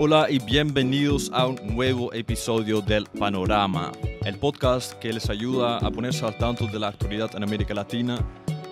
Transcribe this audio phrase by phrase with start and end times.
[0.00, 3.90] Hola y bienvenidos a un nuevo episodio del Panorama,
[4.24, 8.16] el podcast que les ayuda a ponerse al tanto de la actualidad en América Latina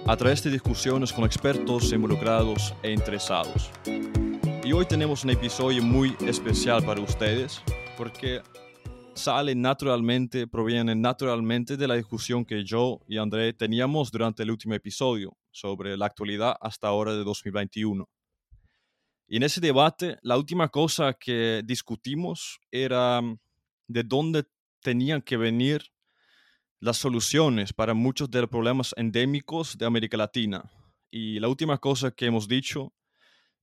[0.07, 3.73] a través de discusiones con expertos involucrados e interesados.
[4.63, 7.61] Y hoy tenemos un episodio muy especial para ustedes
[7.99, 8.41] porque
[9.15, 14.75] sale naturalmente, proviene naturalmente de la discusión que yo y André teníamos durante el último
[14.75, 18.09] episodio sobre la actualidad hasta ahora de 2021.
[19.29, 23.39] Y en ese debate, la última cosa que discutimos era mm,
[23.89, 24.45] de dónde
[24.81, 25.83] tenían que venir
[26.79, 30.71] las soluciones para muchos de los problemas endémicos de América Latina.
[31.11, 32.93] Y la última cosa que hemos dicho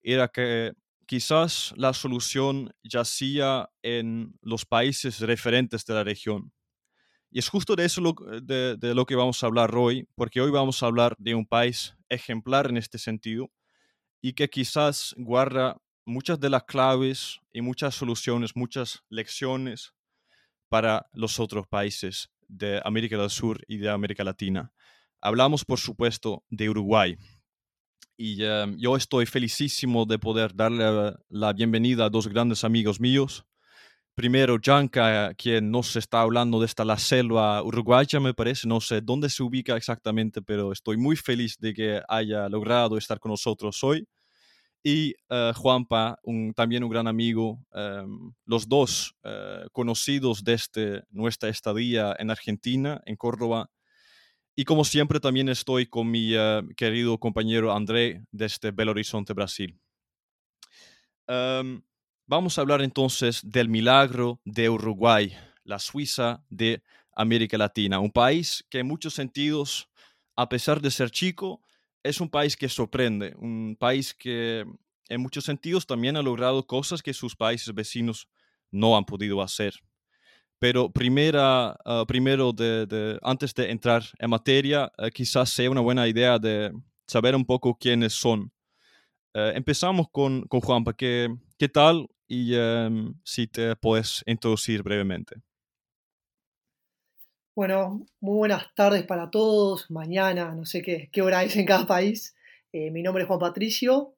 [0.01, 0.73] era que
[1.05, 6.51] quizás la solución yacía en los países referentes de la región.
[7.31, 8.01] Y es justo de eso
[8.41, 11.45] de, de, lo que vamos a hablar hoy, porque hoy vamos a hablar de un
[11.45, 13.49] país ejemplar en este sentido
[14.23, 19.93] y que quizás guarda muchas de las claves y muchas soluciones, muchas lecciones
[20.69, 24.71] para los otros países de América del Sur y de América Latina.
[25.19, 27.17] Hablamos, por supuesto, de Uruguay.
[28.15, 33.45] Y em, yo estoy felicísimo de poder darle la bienvenida a dos grandes amigos míos.
[34.15, 38.67] Primero, Janka, quien nos está hablando de esta la selva uruguaya, me parece.
[38.67, 43.19] No sé dónde se ubica exactamente, pero estoy muy feliz de que haya logrado estar
[43.19, 44.07] con nosotros hoy.
[44.83, 46.19] Y uh, Juanpa,
[46.55, 53.15] también un gran amigo, um, los dos uh, conocidos desde nuestra estadía en Argentina, en
[53.15, 53.71] Córdoba,
[54.55, 59.79] y como siempre también estoy con mi uh, querido compañero André desde Belo Horizonte, Brasil.
[61.27, 61.81] Um,
[62.25, 66.81] vamos a hablar entonces del milagro de Uruguay, la Suiza de
[67.15, 69.89] América Latina, un país que en muchos sentidos,
[70.35, 71.61] a pesar de ser chico,
[72.03, 74.65] es un país que sorprende, un país que
[75.09, 78.27] en muchos sentidos también ha logrado cosas que sus países vecinos
[78.71, 79.73] no han podido hacer.
[80.59, 85.81] Pero primera, uh, primero, de, de, antes de entrar en materia, uh, quizás sea una
[85.81, 86.71] buena idea de
[87.05, 88.51] saber un poco quiénes son.
[89.35, 90.93] Uh, empezamos con, con Juanpa.
[90.93, 91.27] ¿Qué,
[91.57, 92.07] ¿Qué tal?
[92.27, 95.41] Y um, si te puedes introducir brevemente.
[97.55, 99.91] Bueno, muy buenas tardes para todos.
[99.91, 102.35] Mañana, no sé qué, qué hora es en cada país.
[102.71, 104.15] Eh, mi nombre es Juan Patricio.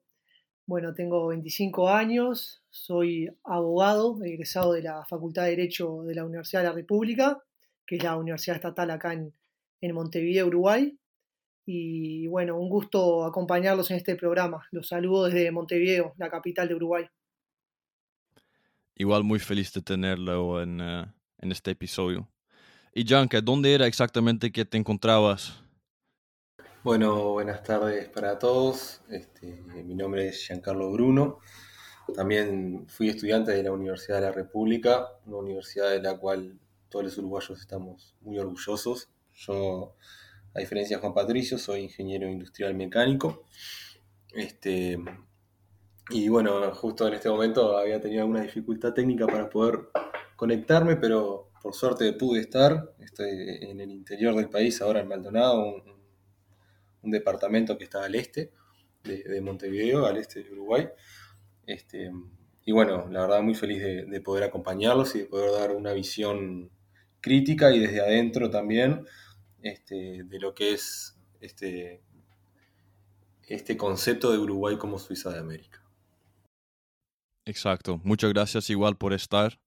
[0.66, 6.62] Bueno, tengo 25 años, soy abogado, egresado de la Facultad de Derecho de la Universidad
[6.62, 7.40] de la República,
[7.86, 9.32] que es la universidad estatal acá en,
[9.80, 10.98] en Montevideo, Uruguay.
[11.66, 14.66] Y bueno, un gusto acompañarlos en este programa.
[14.72, 17.06] Los saludo desde Montevideo, la capital de Uruguay.
[18.96, 21.06] Igual muy feliz de tenerlo en, uh,
[21.38, 22.28] en este episodio.
[22.94, 25.62] Y Janka, ¿dónde era exactamente que te encontrabas?
[26.82, 29.02] Bueno, buenas tardes para todos.
[29.10, 31.40] Este, mi nombre es Giancarlo Bruno.
[32.14, 36.58] También fui estudiante de la Universidad de la República, una universidad de la cual
[36.88, 39.10] todos los uruguayos estamos muy orgullosos.
[39.34, 39.96] Yo,
[40.54, 43.44] a diferencia de Juan Patricio, soy ingeniero industrial mecánico.
[44.32, 44.98] Este,
[46.10, 49.88] y bueno, justo en este momento había tenido alguna dificultad técnica para poder
[50.36, 52.94] conectarme, pero por suerte pude estar.
[53.00, 53.28] Estoy
[53.60, 55.96] en el interior del país, ahora en Maldonado, un,
[57.08, 58.50] departamento que está al este
[59.04, 60.88] de, de, Montevideo, al este de Uruguay.
[61.64, 62.10] Este,
[62.64, 65.92] y bueno, la verdad muy feliz de, de, poder acompañarlos y de poder dar una
[65.92, 66.68] visión
[67.20, 69.06] crítica y desde adentro también
[69.62, 72.02] este, de lo que es este,
[73.46, 75.85] este concepto de Uruguay como Suiza de América.
[77.46, 79.60] Exacto, muchas gracias igual por estar.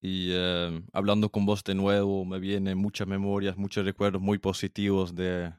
[0.00, 5.14] Y eh, hablando con vos de nuevo, me vienen muchas memorias, muchos recuerdos muy positivos
[5.14, 5.52] de,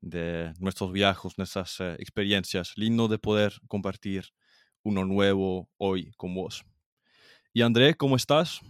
[0.00, 2.74] de nuestros viajes, nuestras uh, experiencias.
[2.76, 4.26] Lindo de poder compartir
[4.84, 6.64] uno nuevo hoy con vos.
[7.52, 8.60] Y André, ¿cómo estás?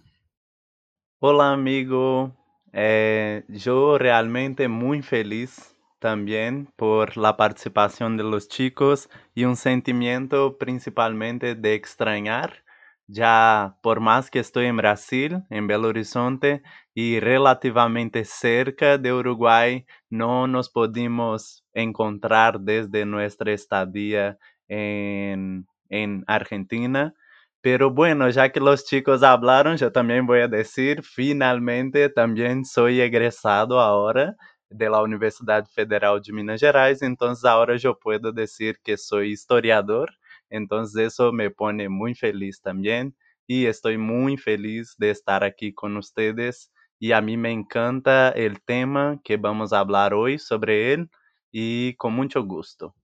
[1.19, 2.35] Hola amigo,
[2.73, 5.72] eh, yo realmente muy feliz
[6.03, 12.65] también por la participación de los chicos y un sentimiento principalmente de extrañar
[13.07, 16.63] ya por más que estoy en Brasil, en Belo Horizonte
[16.95, 24.39] y relativamente cerca de Uruguay, no nos pudimos encontrar desde nuestra estadía
[24.69, 27.15] en, en Argentina.
[27.61, 33.01] Pero bueno, ya que los chicos hablaron, yo también voy a decir, finalmente también soy
[33.01, 34.37] egresado ahora
[34.75, 40.11] de la Universidad Federal de Minas Gerais, entonces ahora yo puedo decir que soy historiador
[40.51, 43.17] Entonces eso me pone muy feliz también
[43.47, 48.63] y estoy muy feliz de estar aquí con ustedes y a mí me encanta el
[48.63, 51.11] tema que vamos a hablar hoy sobre él
[51.51, 52.95] y con mucho gusto.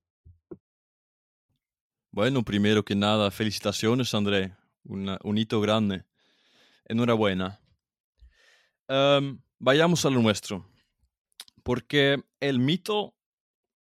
[2.10, 4.52] Bueno, primero que nada, felicitaciones André.
[4.84, 6.04] un hito grande.
[6.86, 7.60] Enhorabuena.
[8.88, 10.64] Em, vayamos a lo nuestro.
[11.68, 13.14] Porque el mito,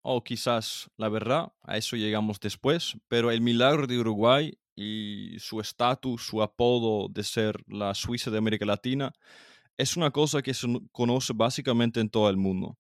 [0.03, 5.61] o quizás la verdad, a eso llegamos después, pero el milagro de Uruguay y su
[5.61, 9.13] estatus, su apodo de ser la Suiza de América Latina,
[9.79, 12.77] es una cosa que se conoce básicamente en todo el mundo.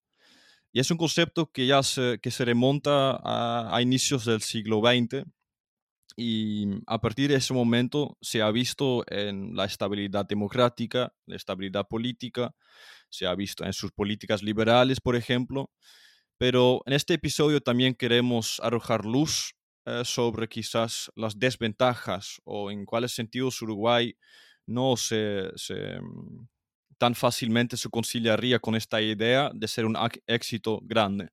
[0.73, 5.25] Y es un concepto que ya se, que se remonta a, inicios del siglo XX
[6.17, 11.87] y a partir de ese momento se ha visto en la estabilidad democrática, la estabilidad
[11.87, 12.57] política,
[13.11, 15.71] se ha visto en sus políticas liberales, por ejemplo,
[16.39, 19.55] pero en este episodio también queremos arrojar luz
[19.87, 24.17] eh, sobre quizás las desventajas o en cuáles sentidos Uruguay
[24.67, 26.49] no se, se, mm,
[26.99, 31.29] tan fácilmente se conciliaría con esta idea de ser un éxito grande.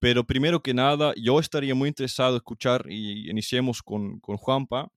[0.00, 4.88] Pero primero que nada, yo estaría muy interesado en escuchar y iniciemos con, con Juanpa,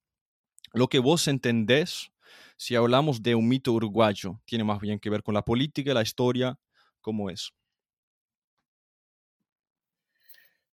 [0.73, 2.10] lo que vos entendés
[2.57, 4.39] si hablamos de un mito uruguayo.
[4.45, 6.57] Tiene más bien que ver con la política, la historia,
[7.01, 7.51] ¿cómo es?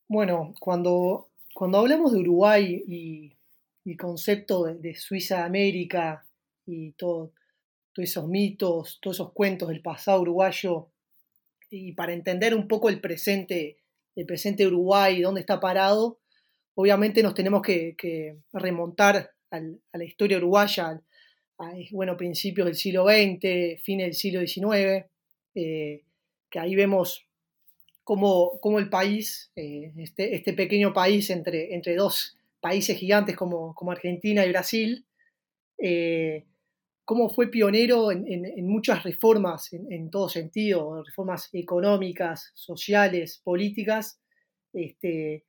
[0.07, 3.39] Bueno, cuando, cuando hablamos de Uruguay y,
[3.85, 6.27] y concepto de, Suiza América
[6.67, 7.33] y todo,
[7.93, 10.89] todos esos mitos, todos esos cuentos del pasado uruguayo,
[11.71, 13.79] y para entender un poco el presente,
[14.15, 16.21] el presente Uruguay, dónde está parado,
[16.75, 19.61] obviamente nos tenemos que, remontar a
[19.99, 21.03] la historia uruguaya, a,
[21.91, 25.07] bueno, principios del siglo XX, fines del siglo XIX,
[25.55, 26.05] eh,
[26.49, 27.27] que ahí vemos
[28.05, 33.91] cómo, el país, eh, este, este, pequeño país entre, entre dos países gigantes como, como
[33.91, 35.05] Argentina y Brasil,
[35.79, 36.47] eh,
[37.05, 44.21] cómo fue pionero en, muchas reformas en, todo sentido, reformas económicas, sociales, políticas,
[44.75, 45.45] este,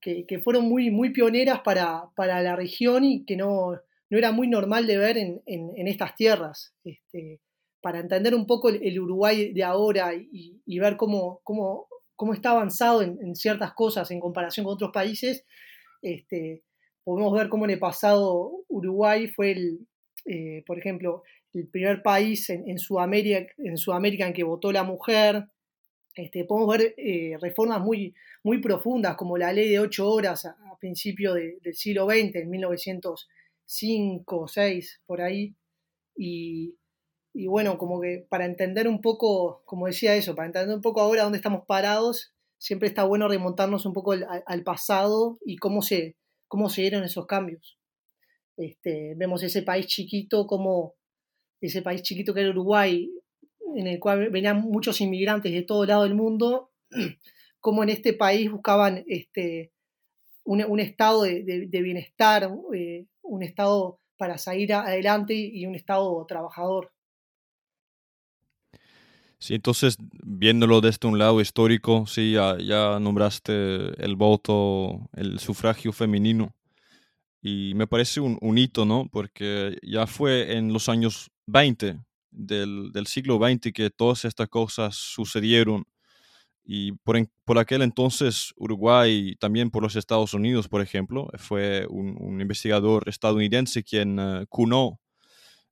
[0.00, 3.80] que, fueron muy, muy pioneras para, la región y que no,
[4.12, 5.40] no era muy normal de ver en,
[5.88, 6.74] estas tierras.
[6.84, 7.40] Este,
[7.80, 13.00] para entender un poco el, Uruguay de ahora y, ver cómo, cómo, cómo, está avanzado
[13.00, 15.46] en, ciertas cosas en comparación con otros países,
[16.02, 16.62] este,
[17.04, 19.56] podemos ver cómo en el pasado Uruguay fue,
[20.26, 21.22] eh, por ejemplo,
[21.54, 25.46] el primer país en, Sudamérica, en Sudamérica en que votó la mujer,
[26.14, 30.54] este, podemos ver eh, reformas muy, muy profundas, como la ley de ocho horas a,
[30.78, 33.28] principios del siglo XX, en 1900,
[33.72, 35.56] 5, 6, por ahí.
[36.14, 36.76] Y,
[37.32, 41.00] y, bueno, como que para entender un poco, como decía eso, para entender un poco
[41.00, 46.16] ahora dónde estamos parados, siempre está bueno remontarnos un poco al, pasado y cómo se,
[46.48, 47.78] cómo se dieron esos cambios.
[48.58, 50.94] Este, vemos ese país chiquito como
[51.62, 53.10] ese país chiquito que era Uruguay,
[53.74, 56.70] en el cual venían muchos inmigrantes de todo lado del mundo,
[57.60, 59.72] como en este país buscaban este,
[60.44, 66.92] un, un estado de, bienestar, eh, un estado para salir adelante y un estado trabajador.
[69.42, 73.52] Sí, entonces, viéndolo desde un lado histórico, sí, ya nombraste
[74.04, 76.54] el voto, el sufragio femenino.
[77.40, 79.08] Y me parece un, hito, ¿no?
[79.10, 81.98] Porque ya fue en los años 20
[82.30, 85.86] del, del siglo XX que todas estas cosas sucedieron.
[86.64, 92.40] Y por, por, aquel entonces Uruguay, también por los Estados Unidos, por ejemplo, fue un,
[92.40, 95.00] investigador estadounidense quien uh, cunó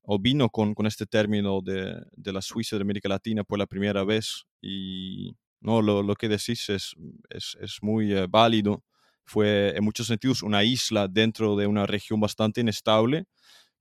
[0.02, 3.66] o vino con, con este término de, de, la Suiza de América Latina por la
[3.66, 4.44] primera vez.
[4.60, 6.94] Y no, lo, lo que decís es,
[7.28, 8.82] es, es muy uh, válido
[9.30, 13.26] fue en muchos sentidos una isla dentro de una región bastante inestable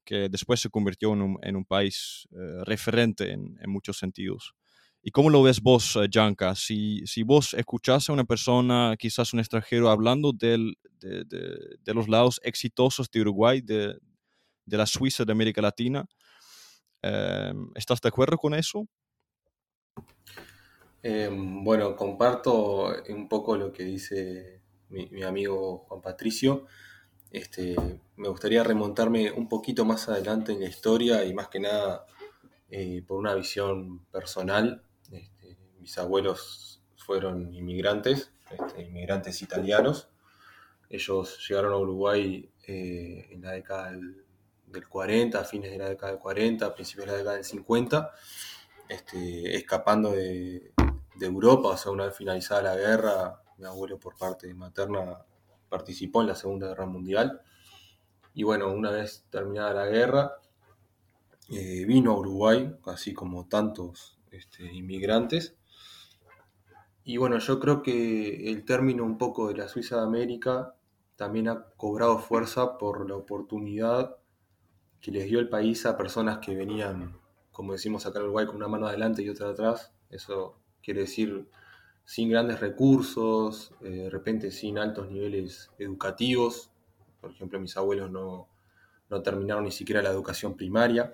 [0.06, 4.54] que después se convirtió en un, en un país eh, referente en, en, muchos sentidos.
[5.02, 6.56] ¿Y cómo lo ves vos, Janka?
[6.56, 12.10] Si, si vos escuchás a una persona, quizás un extranjero, hablando del, de, de, los
[12.10, 13.98] lados exitosos de Uruguay, de,
[14.66, 16.06] de la Suiza de América Latina,
[17.02, 18.88] eh, ¿estás de acuerdo con eso?
[21.02, 26.66] Eh, bueno, comparto un poco lo que dice mi, amigo Juan Patricio.
[27.32, 27.76] Este,
[28.18, 32.06] me gustaría remontarme un poquito más adelante en la historia y más que nada
[32.70, 34.84] eh, por una visión personal.
[35.80, 40.10] Este, mis abuelos fueron inmigrantes, este, inmigrantes italianos.
[40.90, 44.26] Ellos llegaron a Uruguay eh, en la década del,
[44.88, 48.12] 40, a fines de la década del 40, principios de la década del 50,
[48.88, 50.72] escapando de,
[51.16, 55.20] de Europa, o sea, una vez finalizada la guerra, mi abuelo por parte materna
[55.70, 57.42] participó en la Segunda Guerra Mundial.
[58.36, 60.34] Y bueno, una vez terminada la guerra,
[61.50, 65.59] eh, vino a Uruguay, así como tantos este, inmigrantes.
[67.04, 70.76] Y bueno, yo creo que el término un poco de la Suiza de América
[71.16, 74.18] también ha cobrado fuerza por la oportunidad
[75.02, 77.18] que les dio el país a personas que venían,
[77.52, 79.94] como decimos acá en Uruguay, con una mano adelante y otra atrás.
[80.10, 81.48] Eso quiere decir
[82.06, 86.72] sin grandes recursos, eh, de repente sin altos niveles educativos.
[87.22, 88.48] Por ejemplo, mis abuelos no,
[89.10, 91.14] no terminaron ni siquiera la educación primaria.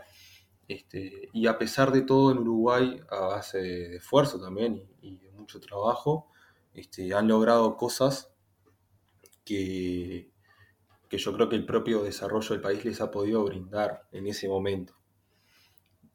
[0.67, 5.31] Este, y a pesar de todo, en Uruguay, a base de esfuerzo también y, de
[5.31, 6.31] mucho trabajo,
[6.73, 8.31] este, han logrado cosas
[9.43, 10.31] que,
[11.07, 14.47] que yo creo que el propio desarrollo del país les ha podido brindar en ese
[14.47, 14.95] momento.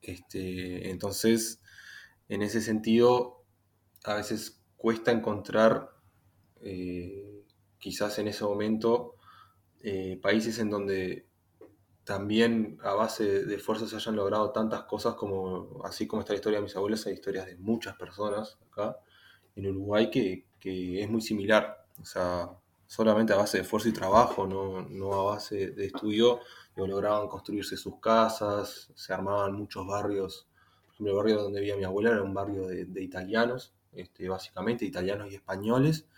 [0.03, 1.61] Este, entonces,
[2.29, 3.45] en ese sentido,
[4.05, 5.91] a veces cuesta encontrar,
[6.63, 7.45] eh,
[7.79, 9.17] quizás en ese momento,
[9.83, 11.27] eh, países en donde
[12.11, 16.39] también a base de esfuerzo se hayan logrado tantas cosas como, así como está la
[16.39, 18.97] historia de mis abuelos, hay historias de muchas personas acá
[19.55, 21.87] en Uruguay que, que es muy similar.
[22.03, 22.51] O sea,
[22.85, 26.41] solamente a base de esfuerzo y trabajo, no, a base de estudio,
[26.75, 30.49] lograban construirse sus casas, se armaban muchos barrios.
[30.87, 34.85] Por ejemplo, el barrio donde vivía mi abuela era un barrio de, italianos, este, básicamente
[34.85, 36.09] italianos y españoles,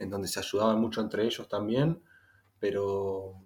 [0.00, 2.02] en donde se ayudaban mucho entre ellos también,
[2.58, 3.45] pero,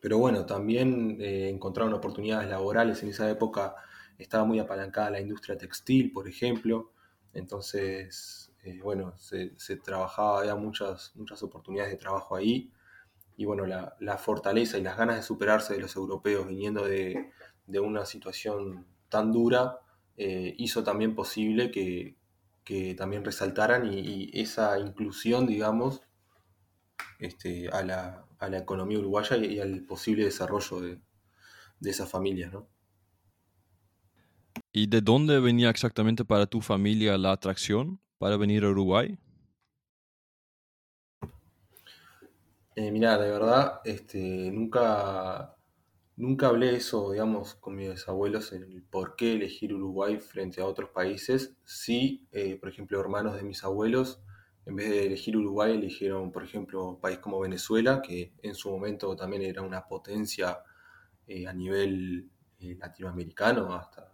[0.00, 3.02] pero bueno, también eh, encontraron oportunidades laborales.
[3.02, 3.74] En esa época
[4.18, 6.92] estaba muy apalancada la industria textil, por ejemplo,
[7.32, 12.70] entonces eh, bueno, se, trabajaba, había muchas, muchas oportunidades de trabajo ahí.
[13.36, 17.32] Y bueno, la, fortaleza y las ganas de superarse de los europeos viniendo de,
[17.80, 19.78] una situación tan dura
[20.16, 22.16] eh, hizo también posible que,
[22.96, 26.02] también resaltaran y, esa inclusión, digamos,
[27.18, 31.00] este, a, la, economía uruguaya y, al posible desarrollo de,
[31.80, 32.68] de esas familias, ¿no?
[34.72, 39.18] ¿Y de dónde venía exactamente para tu familia la atracción para venir a Uruguay?
[42.76, 45.56] Eh, mira, de verdad, este, nunca,
[46.16, 50.66] nunca hablé eso, digamos, con mis abuelos en el por qué elegir Uruguay frente a
[50.66, 51.56] otros países.
[51.64, 54.22] Sí, eh, por ejemplo, hermanos de mis abuelos,
[54.66, 58.70] en vez de elegir Uruguay, eligieron, por ejemplo, un país como Venezuela, que en su
[58.70, 60.62] momento también era una potencia
[61.26, 64.12] eh, a nivel latinoamericano, hasta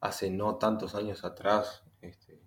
[0.00, 1.84] hace no tantos años atrás.
[2.00, 2.40] Este,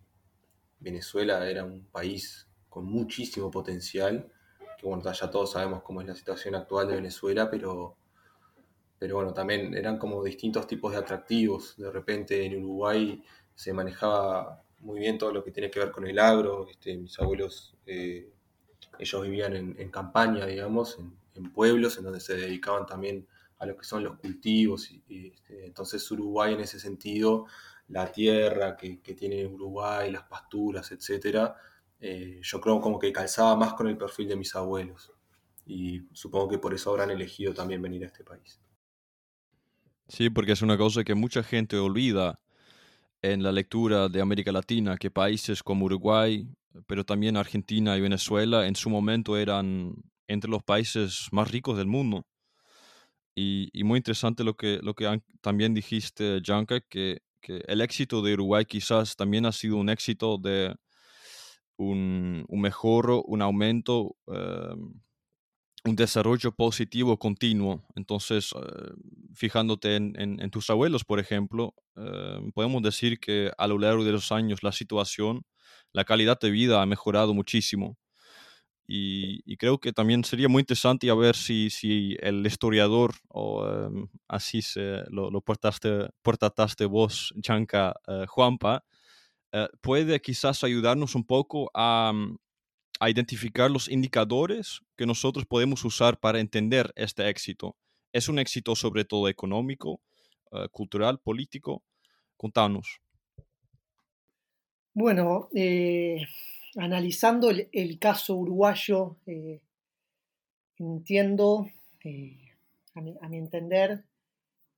[0.80, 4.32] Venezuela era un país con muchísimo potencial,
[4.78, 7.98] que bueno, ya todos sabemos cómo es la situación actual de Venezuela, pero,
[8.98, 11.76] pero bueno, también eran como distintos tipos de atractivos.
[11.78, 13.24] De repente en Uruguay
[13.54, 17.18] se manejaba muy bien todo lo que tiene que ver con el agro, este, mis
[17.20, 18.30] abuelos, eh,
[19.00, 23.84] ellos vivían en, campaña, digamos, en, pueblos en donde se dedicaban también a lo que
[23.84, 27.46] son los cultivos, y, este, entonces Uruguay en ese sentido
[27.88, 31.52] la tierra que, tiene Uruguay, las pasturas, etc.,
[32.00, 35.12] eh, yo creo como que calzaba más con el perfil de mis abuelos.
[35.68, 38.60] Y supongo que por eso habrán elegido también venir a este país.
[40.08, 42.40] Sí, porque es una cosa que mucha gente olvida
[43.22, 46.48] en la lectura de América Latina, que países como Uruguay,
[46.88, 49.94] pero también Argentina y Venezuela en su momento eran
[50.28, 52.26] entre los países más ricos del mundo.
[53.36, 58.34] Y, muy interesante lo que, lo que también dijiste, Janka, que que el éxito de
[58.34, 60.76] Uruguay quizás también ha sido un éxito de
[61.78, 64.94] un, un mejor, un aumento, em,
[65.84, 67.84] un desarrollo positivo continuo.
[67.96, 68.94] Entonces, eh,
[69.34, 74.32] fijándote en, tus abuelos, por ejemplo, em, podemos decir que a lo largo de los
[74.32, 75.44] años la situación,
[75.94, 77.98] la calidad de vida ha mejorado muchísimo.
[78.88, 84.08] Y, creo que también sería muy interesante a ver si, si el historiador, o em,
[84.28, 88.84] así se, lo, lo portaste, portaste vos, Chanca eh, Juanpa,
[89.54, 92.38] eh, puede quizás ayudarnos un poco a, mm,
[93.02, 97.76] a, identificar los indicadores que nosotros podemos usar para entender este éxito.
[98.14, 100.02] ¿Es un éxito sobre todo económico,
[100.52, 101.84] eh, cultural, político?
[102.38, 103.00] Contanos.
[104.94, 105.50] Bueno,
[106.76, 109.60] analizando el, caso uruguayo, eh,
[110.78, 111.70] entiendo,
[112.04, 112.56] eh,
[112.96, 114.04] a, mi, entender,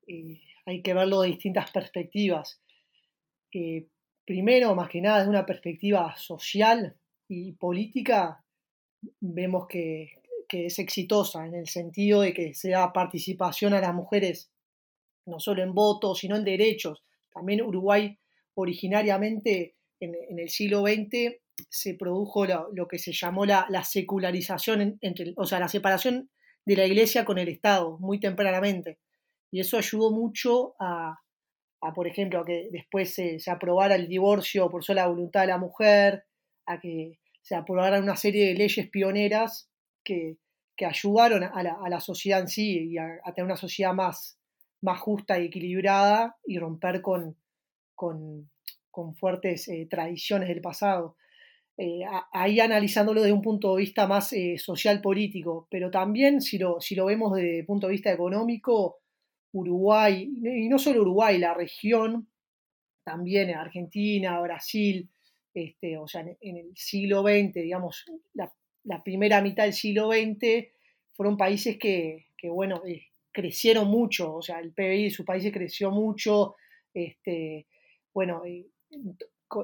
[0.07, 2.59] eh, hay que verlo de distintas perspectivas.
[4.25, 6.95] primero, más que nada, desde una perspectiva social
[7.27, 8.43] y política,
[9.19, 13.93] vemos que, que es exitosa en el sentido de que se da participación a las
[13.93, 14.51] mujeres,
[15.25, 17.03] no solo en votos, sino en derechos.
[17.33, 18.17] También Uruguay
[18.55, 21.39] originariamente en, el siglo XX
[21.69, 26.29] se produjo lo, que se llamó la, secularización, entre, o sea, la separación
[26.65, 28.99] de la iglesia con el Estado muy tempranamente.
[29.51, 31.19] Y eso ayudó mucho a,
[31.95, 36.25] por ejemplo, a que después se, aprobara el divorcio por sola voluntad de la mujer,
[36.65, 39.69] a que se aprobara una serie de leyes pioneras
[40.03, 40.37] que,
[40.85, 44.37] ayudaron a la, sociedad en sí y a, tener una sociedad más,
[44.81, 47.37] más justa y equilibrada y romper con,
[47.95, 48.49] con,
[49.15, 51.15] fuertes eh, tradiciones del pasado.
[51.77, 52.01] Eh,
[52.33, 56.81] ahí analizándolo desde un punto de vista más eh, social político, pero también si lo,
[56.81, 58.99] si lo vemos desde el punto de vista económico,
[59.53, 62.27] Uruguay, y no solo Uruguay, la región,
[63.03, 65.09] también Argentina, Brasil,
[65.53, 68.51] este, o sea, en, el siglo XX, digamos, la,
[69.03, 70.67] primera mitad del siglo XX,
[71.13, 75.91] fueron países que, bueno, eh, crecieron mucho, o sea, el PBI de sus países creció
[75.91, 76.55] mucho,
[76.93, 77.67] este,
[78.13, 78.43] bueno,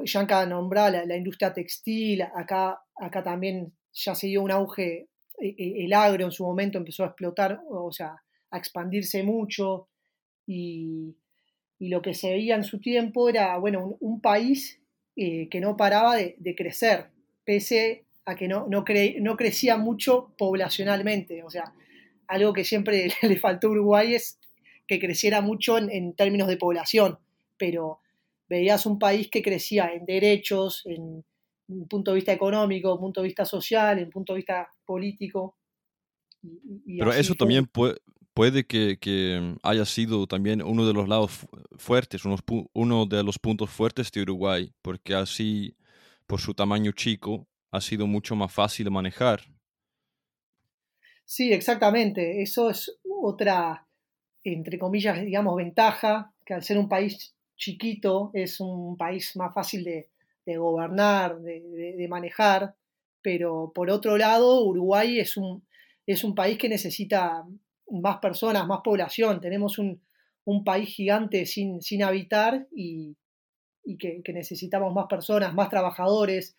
[0.03, 5.55] Yanka nombraba la, la, industria textil, acá, acá también ya se dio un auge, e,
[5.58, 8.15] e, el agro en su momento empezó a explotar, o sea,
[8.51, 9.89] a expandirse mucho
[10.46, 11.15] y,
[11.79, 14.78] lo que se veía en su tiempo era, bueno, un, país
[15.21, 17.07] eh, que no paraba de, crecer,
[17.43, 18.85] pese a que no, no,
[19.19, 21.73] no, crecía mucho poblacionalmente, o sea,
[22.25, 24.39] algo que siempre le faltó a Uruguay es
[24.88, 27.19] que creciera mucho en términos de población,
[27.57, 27.99] pero
[28.47, 31.25] veías un país que crecía en derechos, en
[31.67, 34.69] un punto de vista económico, un punto de vista social, en un punto de vista
[34.85, 35.57] político.
[36.85, 37.97] Pero eso también puede,
[38.39, 41.46] puede que, haya sido también uno de los lados
[41.77, 45.75] fuertes, uno de los puntos fuertes de Uruguay, porque así,
[46.25, 49.41] por su tamaño chico, ha sido mucho más fácil de manejar.
[51.25, 52.41] Sí, exactamente.
[52.41, 53.86] Eso es otra,
[54.46, 59.84] entre comillas, digamos, ventaja, que al ser un país chiquito, es un país más fácil
[59.84, 60.08] de,
[60.58, 62.74] gobernar, de, manejar,
[63.22, 65.62] pero por otro lado, Uruguay es un,
[66.05, 67.43] es un país que necesita
[67.91, 69.41] más personas, más población.
[69.41, 70.01] Tenemos un,
[70.65, 73.15] país gigante sin, sin habitar y,
[74.00, 76.55] que, necesitamos más personas, más trabajadores.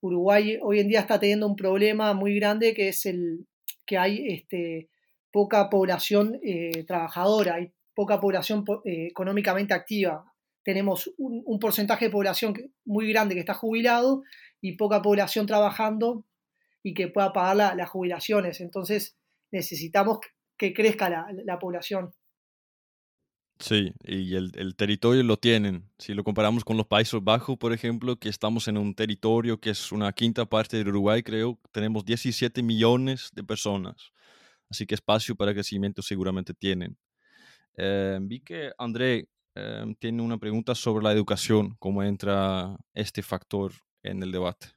[0.00, 3.46] Uruguay hoy en día está teniendo un problema muy grande que es el
[3.86, 4.88] que hay este,
[5.30, 10.24] poca población eh, trabajadora, hay poca población eh, económicamente activa
[10.68, 12.52] tenemos un, porcentaje de población
[12.84, 14.22] muy grande que está jubilado
[14.60, 16.26] y poca población trabajando
[16.82, 18.60] y que pueda pagar las jubilaciones.
[18.60, 19.16] Entonces
[19.50, 20.18] necesitamos
[20.58, 22.10] que crezca la, población.
[23.58, 25.90] Sí, y el, territorio lo tienen.
[25.98, 29.70] Si lo comparamos con los Países Bajos, por ejemplo, que estamos en un territorio que
[29.70, 34.12] es una quinta parte de Uruguay, creo, tenemos 17 millones de personas.
[34.70, 36.96] Así que espacio para crecimiento seguramente tienen.
[37.76, 43.72] Eh, vi que André Em, tiene una pregunta sobre la educación, cómo entra este factor
[44.04, 44.68] en el debate.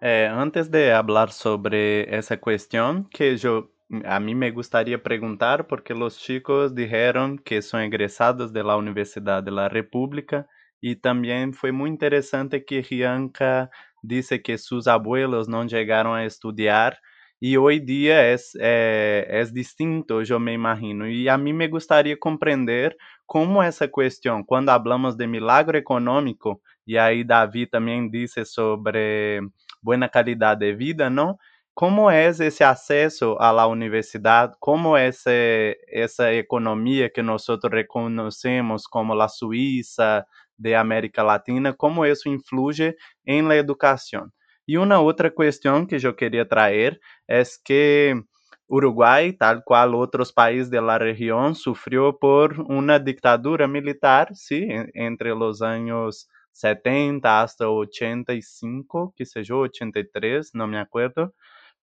[0.00, 3.72] Eh, antes de hablar sobre esa cuestión, que yo
[4.04, 9.42] a mí me gustaría preguntar, porque los chicos dijeron que son egresados de la Universidad
[9.42, 10.46] de la República
[10.80, 13.70] y también fue muy interesante que Rianca
[14.02, 16.98] dice que sus abuelos no llegaron a estudiar
[17.38, 21.08] y hoy día es, eh, es distinto, yo me imagino.
[21.08, 22.96] Y a mí me gustaría comprender
[23.26, 29.40] cómo esa cuestión, cuando hablamos de milagro económico, y ahí David también dice sobre
[29.82, 31.38] buena calidad de vida, ¿no?
[31.78, 34.54] ¿Cómo es ese acceso a la universidad?
[34.60, 41.74] ¿Cómo es esa economía que nosotros reconocemos como la Suiza de América Latina?
[41.74, 44.32] ¿Cómo eso influye en la educación?
[44.64, 48.22] Y una otra cuestión que yo quería traer es que
[48.68, 55.34] Uruguay, tal cual otros países de la región, sufrió por una dictadura militar, sí, entre
[55.34, 61.34] los años 70 hasta 85, qué sé yo, 83, no me acuerdo.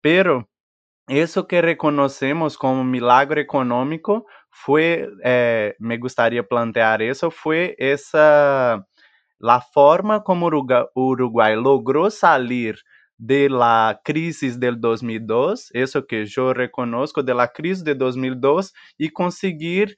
[0.03, 0.49] Pero
[1.09, 8.87] eso que reconocemos como milagro económico fue, eh, me gustaría plantear eso, fue esa
[9.41, 10.49] la forma como
[10.95, 12.77] Uruguay logró salir
[13.19, 19.11] de la crisis del 2002, eso que yo reconozco, de la crisis de 2002 y
[19.11, 19.97] conseguir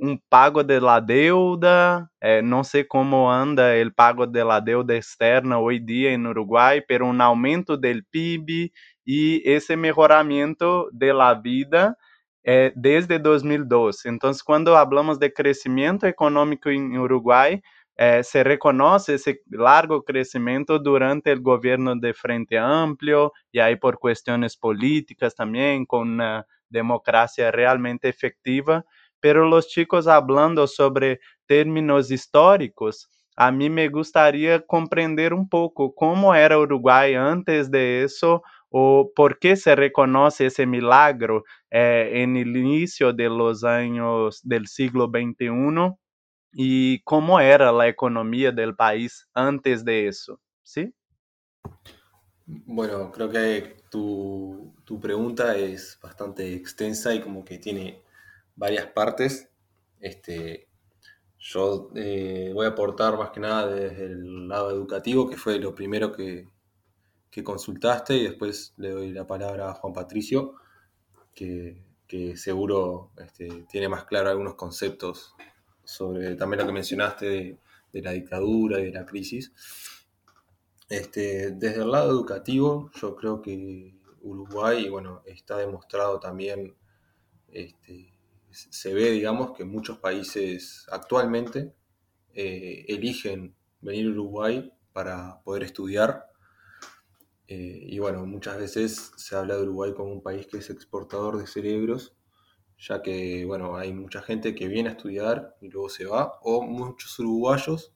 [0.00, 4.94] un, pago de la deuda, eh, no sé cómo anda el pago de la deuda
[4.96, 8.72] externa hoy día en Uruguay, pero un aumento del PIB
[9.04, 11.96] y ese mejoramiento de la vida
[12.44, 14.06] eh, desde 2002.
[14.06, 17.60] Entonces, cuando hablamos de crecimiento económico en Uruguay,
[17.98, 23.98] eh, se reconoce ese largo crecimiento durante el gobierno de Frente Amplio y ahí por
[23.98, 28.84] cuestiones políticas también, con una democracia realmente efectiva.
[29.26, 36.32] Pero los chicos hablando sobre términos históricos, a mí me gustaría comprender un poco cómo
[36.32, 43.28] era Uruguay antes de eso o por qué se reconoce ese milagro eh, inicio de
[43.28, 45.96] los años del siglo XXI
[46.52, 50.94] y cómo era la economía del país antes de eso, ¿sí?
[52.46, 58.05] Bueno, creo que tu, pregunta es bastante extensa y como que tiene
[58.56, 59.48] varias partes.
[60.00, 60.68] Este,
[61.38, 65.74] yo eh, voy a aportar más que nada desde el lado educativo, que fue lo
[65.74, 66.48] primero que,
[67.44, 70.54] consultaste, y después le doy la palabra a Juan Patricio,
[71.34, 71.84] que,
[72.34, 75.34] seguro este, tiene más claro algunos conceptos
[75.84, 77.58] sobre también lo que mencionaste de,
[77.92, 79.52] de la dictadura y de la crisis.
[80.88, 86.74] Este, desde el lado educativo, yo creo que Uruguay, bueno, está demostrado también,
[87.48, 88.15] este,
[88.56, 91.74] se ve, digamos, que muchos países actualmente
[92.34, 96.26] eh, eligen venir a Uruguay para poder estudiar.
[97.48, 101.38] Eh, y bueno, muchas veces se habla de Uruguay como un país que es exportador
[101.38, 102.16] de cerebros,
[102.78, 106.62] ya que, bueno, hay mucha gente que viene a estudiar y luego se va, o
[106.62, 107.94] muchos uruguayos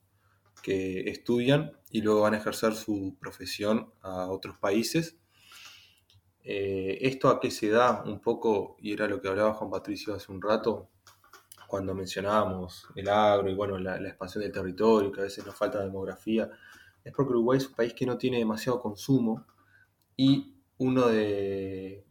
[0.63, 5.17] que estudian y luego van a ejercer su profesión a otros países.
[6.43, 8.75] Eh, ¿Esto a qué se da un poco?
[8.79, 10.89] Y era lo que hablaba Juan Patricio hace un rato,
[11.67, 15.81] cuando mencionábamos el agro y bueno, la, expansión del territorio, que a veces nos falta
[15.81, 16.49] demografía,
[17.03, 19.45] es porque Uruguay es un país que no tiene demasiado consumo
[20.17, 22.05] y uno de,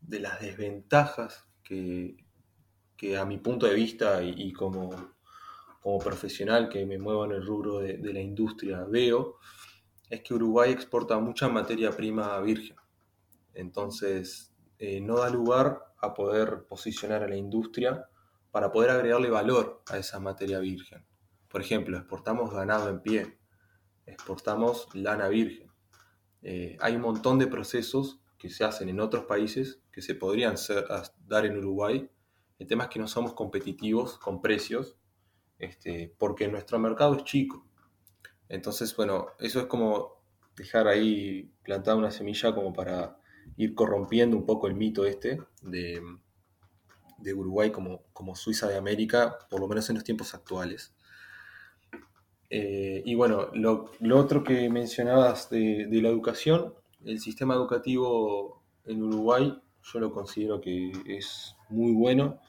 [0.00, 2.16] de las desventajas que,
[2.96, 5.14] que, a mi punto de vista y como
[5.80, 9.38] como profesional que me muevo en el rubro de, la industria veo,
[10.08, 12.76] es que Uruguay exporta mucha materia prima virgen.
[13.54, 18.08] Entonces, eh, no da lugar a poder posicionar a la industria
[18.50, 21.04] para poder agregarle valor a esa materia virgen.
[21.48, 23.38] Por ejemplo, exportamos ganado en pie,
[24.06, 25.70] exportamos lana virgen.
[26.42, 30.54] Eh, hay un montón de procesos que se hacen en otros países que se podrían
[31.26, 32.10] dar en Uruguay.
[32.58, 34.96] El tema es que no somos competitivos con precios
[35.58, 37.66] este, porque nuestro mercado es chico.
[38.48, 40.24] Entonces, bueno, eso es como
[40.56, 43.19] dejar ahí plantada una semilla como para
[43.56, 46.02] ir corrompiendo un poco el mito este de,
[47.34, 50.94] Uruguay como, como, Suiza de América, por lo menos en los tiempos actuales.
[52.48, 59.02] Eh, y bueno, lo, otro que mencionabas de, de, la educación, el sistema educativo en
[59.02, 62.40] Uruguay, yo lo considero que es muy bueno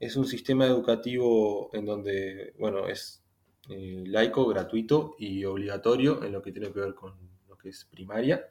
[0.00, 3.22] es un sistema educativo en donde, bueno, es
[3.70, 7.14] eh, laico, gratuito y obligatorio en lo que tiene que ver con
[7.48, 8.50] lo que es primaria.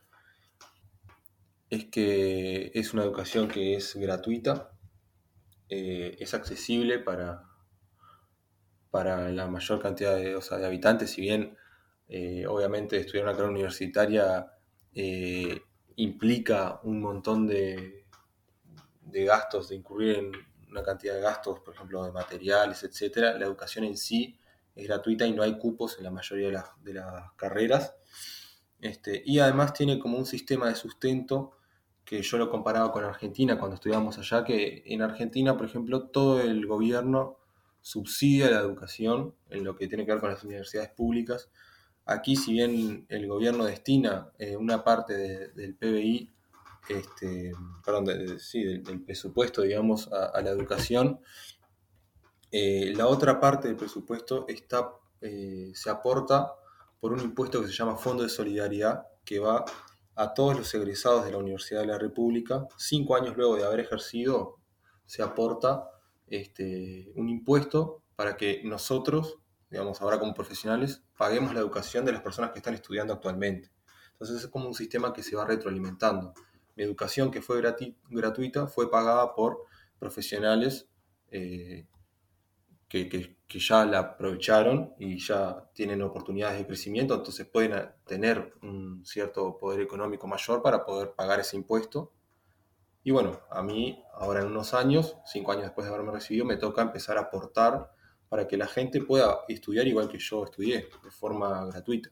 [1.74, 4.78] Es que es una educación que es gratuita,
[5.70, 7.50] eh, es accesible para,
[8.92, 11.58] para la mayor cantidad de, de habitantes, si bien
[12.10, 14.52] eh, obviamente estudiar una carrera universitaria
[15.96, 18.06] implica un montón de,
[19.02, 20.32] de gastos, de incurrir en
[20.70, 23.36] una cantidad de gastos, por ejemplo, de materiales, etcétera.
[23.40, 24.38] La educación en sí
[24.76, 27.96] es gratuita y no hay cupos en la mayoría de las, carreras.
[28.80, 31.58] Este, y además tiene como un sistema de sustento
[32.06, 36.42] que yo lo comparaba con Argentina cuando estudiábamos allá, que en Argentina, por ejemplo, todo
[36.42, 37.38] el gobierno
[37.82, 41.50] subsidia la educación en lo que tiene que ver con las universidades públicas.
[42.06, 45.14] Aquí, si bien el gobierno destina eh, una parte
[45.50, 46.34] del PBI
[46.90, 51.20] este, perdón, sí, del, presupuesto, digamos, a, la educación.
[52.52, 56.54] Eh, la otra parte del presupuesto está, eh, se aporta
[57.00, 59.66] por un impuesto que se llama Fondo de Solidaridad, que va
[60.16, 62.68] a todos los egresados de la Universidad de la República.
[62.78, 64.60] Cinco años luego de haber ejercido,
[65.06, 65.90] se aporta
[66.28, 72.22] este, un impuesto para que nosotros, digamos, ahora como profesionales, paguemos la educación de las
[72.22, 73.72] personas que están estudiando actualmente.
[74.14, 76.34] Entonces es como un sistema que se va retroalimentando
[76.76, 77.62] mi educación que fue
[78.10, 79.66] gratuita fue pagada por
[80.00, 80.88] profesionales
[81.30, 81.88] eh,
[82.88, 89.58] que, ya la aprovecharon y ya tienen oportunidades de crecimiento, entonces pueden tener un cierto
[89.58, 92.12] poder económico mayor para poder pagar ese impuesto.
[93.04, 96.58] Y bueno, a mí ahora en unos años, cinco años después de haberme recibido, me
[96.58, 97.92] toca empezar a aportar
[98.30, 102.10] para que la gente pueda estudiar igual que yo estudié, de forma gratuita.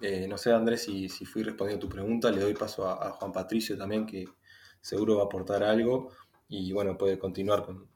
[0.00, 3.10] Eh, no sé, Andrés, si, si, fui respondiendo a tu pregunta, le doy paso a,
[3.12, 4.26] Juan Patricio también, que
[4.80, 6.10] seguro va a aportar algo
[6.48, 7.88] y bueno, puede continuar con,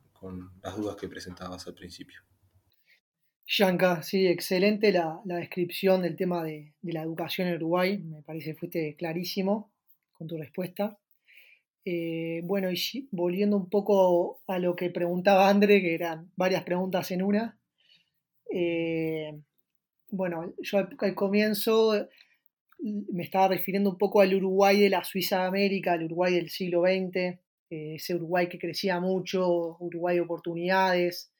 [0.62, 2.20] las dudas que presentabas al principio.
[3.46, 7.98] Yanka, sí, excelente la, descripción del tema de, la educación en Uruguay.
[7.98, 9.72] Me parece que fuiste clarísimo
[10.12, 10.98] con tu respuesta.
[11.84, 17.10] Eh, bueno, y volviendo un poco a lo que preguntaba André, que eran varias preguntas
[17.10, 17.58] en una.
[18.52, 19.32] Eh,
[20.10, 22.08] bueno, yo al, comienzo
[22.80, 26.34] mm, me estaba refiriendo un poco al Uruguay de la Suiza de América, al Uruguay
[26.34, 27.38] del siglo XX,
[27.70, 31.32] eh, ese Uruguay que crecía mucho, Uruguay de oportunidades,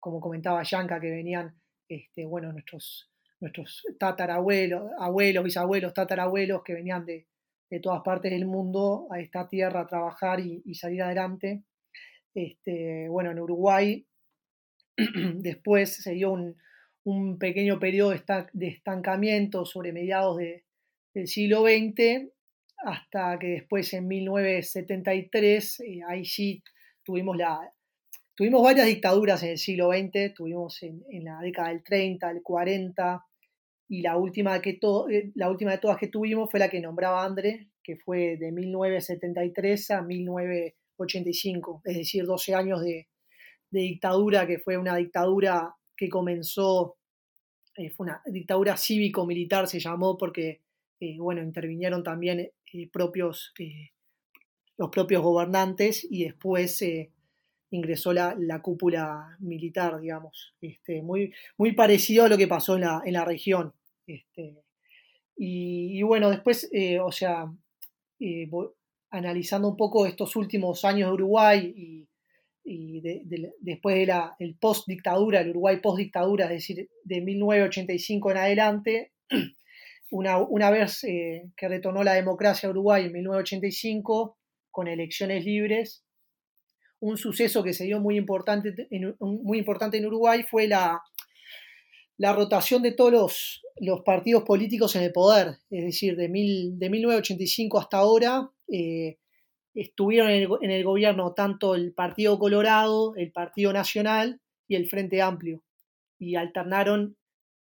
[0.00, 7.04] como comentaba Yanka, que venían, este, bueno, nuestros, nuestros tatarabuelos, abuelos, bisabuelos, tatarabuelos que venían
[7.06, 7.26] de,
[7.82, 11.64] todas partes del mundo a esta tierra a trabajar y, salir adelante.
[12.34, 14.06] Este, bueno, en Uruguay
[15.36, 16.58] después se dio un,
[17.04, 18.14] un pequeño periodo
[18.52, 20.64] de estancamiento sobre mediados de,
[21.14, 22.30] del siglo XX,
[22.84, 26.62] hasta que después en 1973, eh, ahí sí
[27.04, 27.72] tuvimos, la,
[28.34, 33.24] tuvimos varias dictaduras en el siglo XX, tuvimos en, la década del 30, del 40,
[33.88, 34.78] y la última, que
[35.10, 38.52] eh, la última de todas que tuvimos fue la que nombraba André, que fue de
[38.52, 43.08] 1973 a 1985, es decir, 12 años de,
[43.70, 46.96] de dictadura, que fue una dictadura que comenzó,
[47.76, 50.60] eh, fue una dictadura cívico-militar, se llamó, porque,
[51.00, 52.50] eh, bueno, intervinieron también
[52.92, 53.52] propios,
[54.76, 56.82] los propios gobernantes y después
[57.70, 61.32] ingresó la, la, cúpula militar, digamos, este, muy,
[61.74, 63.72] parecido a lo que pasó en la, región.
[64.06, 64.62] Este,
[65.36, 66.70] y, bueno, después,
[67.02, 67.50] o sea,
[69.10, 73.00] analizando un poco estos últimos años de Uruguay y
[73.60, 78.36] después de la el post dictadura, el Uruguay post dictadura, es decir, de 1985 en
[78.36, 79.12] adelante,
[80.12, 84.38] una, una vez eh, que retornó la democracia a Uruguay en 1985
[84.70, 86.04] con elecciones libres,
[87.00, 91.02] un suceso que se dio muy importante en, muy importante en Uruguay fue la,
[92.18, 96.90] la rotación de todos los, partidos políticos en el poder, es decir, de, mil, de
[96.90, 98.50] 1985 hasta ahora.
[98.70, 99.18] Eh,
[99.74, 105.64] estuvieron en el, gobierno tanto el Partido Colorado, el Partido Nacional y el Frente Amplio.
[106.18, 107.16] Y alternaron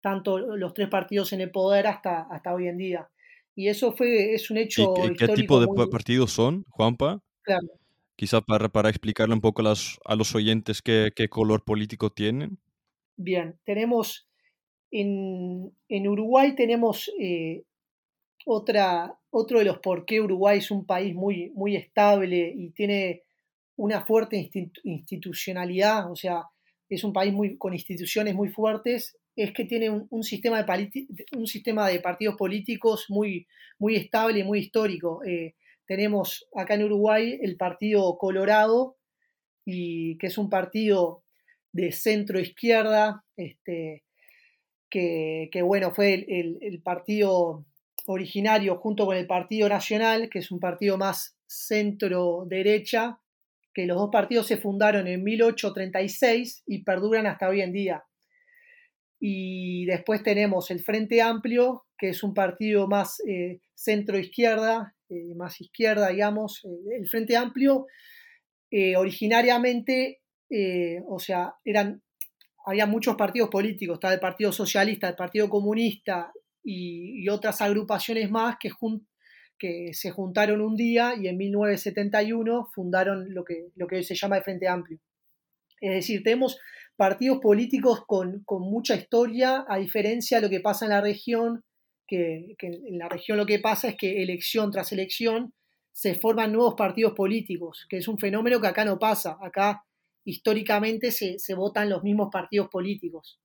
[0.09, 3.09] tanto los tres partidos en el poder hasta, hasta hoy en día.
[3.55, 4.95] Y eso fue, es un hecho.
[5.05, 7.21] ¿Y qué, tipo de partidos son, Juanpa?
[7.43, 7.67] Claro.
[8.17, 12.59] Quizá para, para explicarle un poco las, a los oyentes qué, qué, color político tienen.
[13.17, 14.27] Bien, tenemos
[14.91, 17.65] en, en Uruguay tenemos eh,
[18.47, 23.25] otra, otro de los por qué Uruguay es un país muy, muy estable y tiene
[23.77, 24.51] una fuerte
[24.85, 26.45] institucionalidad, o sea,
[26.89, 31.47] es un país muy, con instituciones muy fuertes, es que tiene un, sistema, de un
[31.47, 33.47] sistema de partidos políticos muy,
[33.79, 35.23] muy estable y muy histórico.
[35.25, 35.55] Eh,
[35.87, 38.97] tenemos acá en Uruguay el Partido Colorado,
[39.65, 41.23] y, que es un partido
[41.73, 44.03] de centro izquierda, este,
[44.91, 47.65] que, que, bueno, fue el, el partido
[48.07, 53.21] originario junto con el Partido Nacional, que es un partido más centro-derecha,
[53.73, 58.03] que los dos partidos se fundaron en 1836 y perduran hasta hoy en día.
[59.21, 65.61] Y después tenemos el Frente Amplio, que es un partido más eh, centro-izquierda, eh, más
[65.61, 66.65] izquierda, digamos.
[66.65, 67.87] Eh, el Frente Amplio,
[68.97, 70.21] originariamente,
[71.07, 72.03] o sea, eran,
[72.67, 76.31] había muchos partidos políticos, estaba el Partido Socialista, el Partido Comunista
[76.63, 78.71] y, otras agrupaciones más que,
[79.59, 84.15] que, se juntaron un día y en 1971 fundaron lo que, lo que hoy se
[84.15, 85.01] llama el Frente Amplio.
[85.81, 86.59] Es decir, tenemos
[86.99, 91.63] partidos políticos con, mucha historia, a diferencia de lo que pasa en la región,
[92.09, 95.55] que, en la región lo que pasa es que elección tras elección
[95.93, 99.39] se forman nuevos partidos políticos, que es un fenómeno que acá no pasa.
[99.41, 99.85] Acá
[100.25, 103.41] históricamente se, se votan los mismos partidos políticos.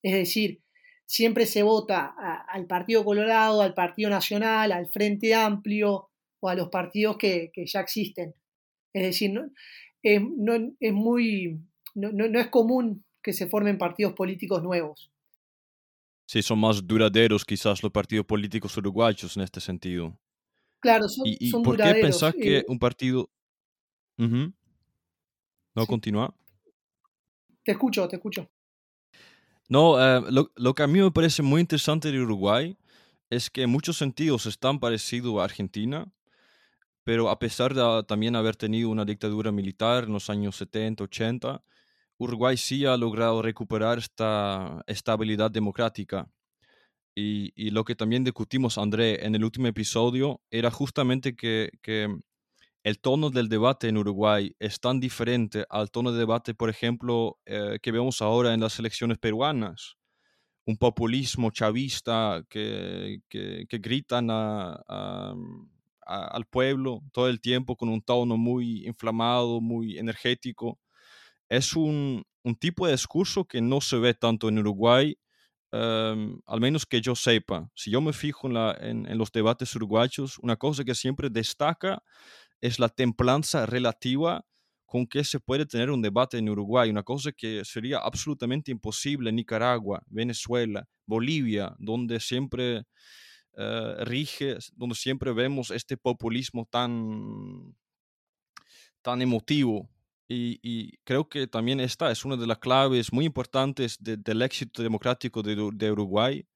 [0.00, 0.62] Es decir,
[1.06, 2.14] siempre se vota
[2.48, 7.80] al Partido Colorado, al Partido Nacional, al Frente Amplio o a los partidos que, ya
[7.80, 8.34] existen.
[8.92, 9.50] Es decir, no,
[10.02, 11.58] es, muy,
[11.94, 15.10] no, es común que se formen partidos políticos nuevos.
[16.26, 20.18] Sí, son más duraderos quizás los partidos políticos uruguayos en este sentido.
[20.80, 23.30] Claro, son, ¿Y, por qué pensás que eh un partido...
[24.16, 26.34] ¿No continúa?
[27.64, 28.48] Te escucho, te escucho.
[29.68, 30.22] No, eh,
[30.54, 32.76] lo, que a mí me parece muy interesante de Uruguay
[33.30, 36.12] es que en muchos sentidos es tan parecido a Argentina,
[37.02, 41.62] pero a pesar de también haber tenido una dictadura militar en los años 70, 80,
[42.18, 46.28] Uruguay sí ha logrado recuperar esta estabilidad democrática.
[47.16, 52.08] Y, lo que también discutimos, André, en el último episodio era justamente que, que
[52.84, 57.38] el tono del debate en Uruguay es tan diferente al tono de debate, por ejemplo,
[57.46, 59.96] eh, que vemos ahora en las elecciones peruanas.
[60.66, 65.36] Un populismo chavista que, que, gritan al
[66.50, 70.78] pueblo todo el tiempo con un tono muy inflamado, muy energético.
[71.56, 72.24] Es un,
[72.58, 75.16] tipo de discurso que no se ve tanto en Uruguay,
[75.72, 77.70] em, al menos que yo sepa.
[77.74, 82.02] Si yo me fijo en los debates uruguayos, una cosa que siempre destaca
[82.60, 84.44] es la templanza relativa
[84.84, 89.30] con que se puede tener un debate en Uruguay, una cosa que sería absolutamente imposible
[89.30, 92.84] en Nicaragua, Venezuela, Bolivia, donde siempre
[93.56, 97.76] eh, rige, donde siempre vemos este populismo tan,
[99.02, 99.88] tan emotivo.
[100.28, 105.42] Y, creo que también esta es una de las claves muy importantes del éxito democrático
[105.42, 106.46] de, Uruguay,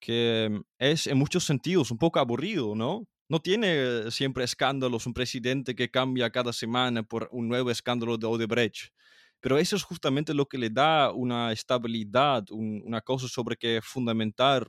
[0.00, 3.06] que es en muchos sentidos un poco aburrido, ¿no?
[3.28, 8.26] No tiene siempre escándalos, un presidente que cambia cada semana por un nuevo escándalo de
[8.26, 8.92] Odebrecht.
[9.40, 14.68] Pero eso es justamente lo que le da una estabilidad, una cosa sobre que fundamentar,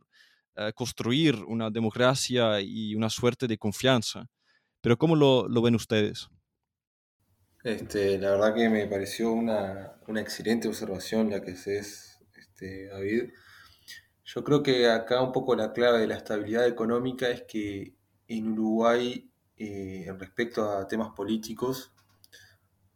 [0.56, 4.28] eh, construir una democracia y una suerte de confianza.
[4.82, 6.30] Pero ¿cómo lo, ven ustedes?
[7.64, 13.32] Este, la verdad que me pareció una, excelente observación la que haces, este, David.
[14.26, 17.96] Yo creo que acá un poco la clave de la estabilidad económica es que
[18.28, 21.94] en Uruguay, eh, respecto a temas políticos,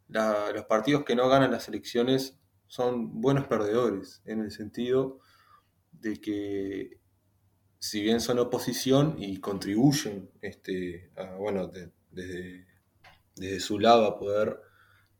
[0.08, 5.20] los partidos que no ganan las elecciones son buenos perdedores, en el sentido
[5.92, 7.00] de que
[7.78, 12.66] si bien son oposición y contribuyen este, bueno, desde,
[13.36, 14.60] desde su lado a poder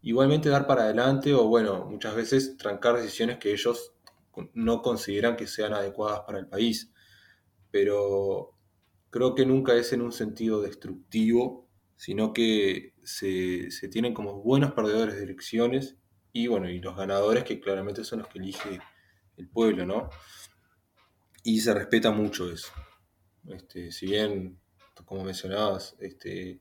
[0.01, 3.95] igualmente dar para adelante o bueno, muchas veces trancar decisiones que ellos
[4.55, 6.93] no consideran que sean adecuadas para el país.
[7.71, 8.57] Pero
[9.11, 15.17] creo que nunca es en un sentido destructivo, sino que se, tienen como buenos perdedores
[15.17, 15.97] de elecciones
[16.33, 18.81] y bueno, y los ganadores que claramente son los que elige
[19.37, 20.11] el pueblo, ¿no?
[21.43, 22.73] y se respeta mucho eso.
[23.49, 24.61] Este, si bien,
[25.05, 26.61] como mencionabas, este,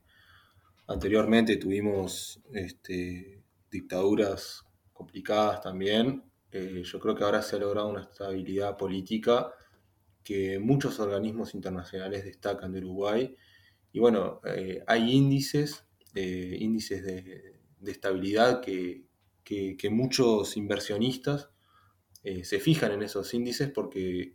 [0.92, 8.02] anteriormente tuvimos este, dictaduras complicadas también, eh, yo creo que ahora se ha logrado una
[8.02, 9.52] estabilidad política
[10.22, 13.34] que muchos organismos internacionales destacan de Uruguay.
[13.92, 17.58] Y bueno, eh, hay índices, eh, índices de,
[17.90, 19.06] estabilidad que,
[19.90, 21.50] muchos inversionistas
[22.22, 24.34] se fijan en esos índices porque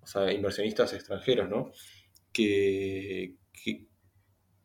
[0.00, 1.72] o sea, inversionistas extranjeros, ¿no?
[2.32, 3.34] Que,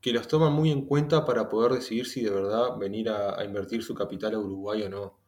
[0.05, 3.93] los toman muy en cuenta para poder decidir si de verdad venir a, invertir su
[3.93, 5.19] capital a Uruguay o no.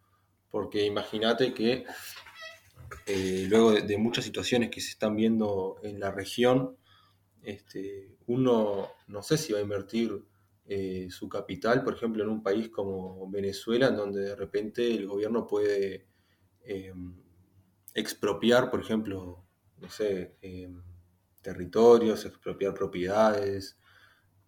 [0.50, 1.86] Porque imagínate que
[3.06, 6.78] eh, luego de, muchas situaciones que se están viendo en la región,
[7.44, 10.24] este, uno no sé si va a invertir
[10.66, 15.08] eh, su capital, por ejemplo, en un país como Venezuela, en donde de repente el
[15.08, 16.08] gobierno puede
[16.64, 16.94] eh,
[17.94, 19.44] expropiar, por ejemplo,
[19.78, 20.74] no sé, eh,
[21.42, 23.78] territorios, expropiar propiedades,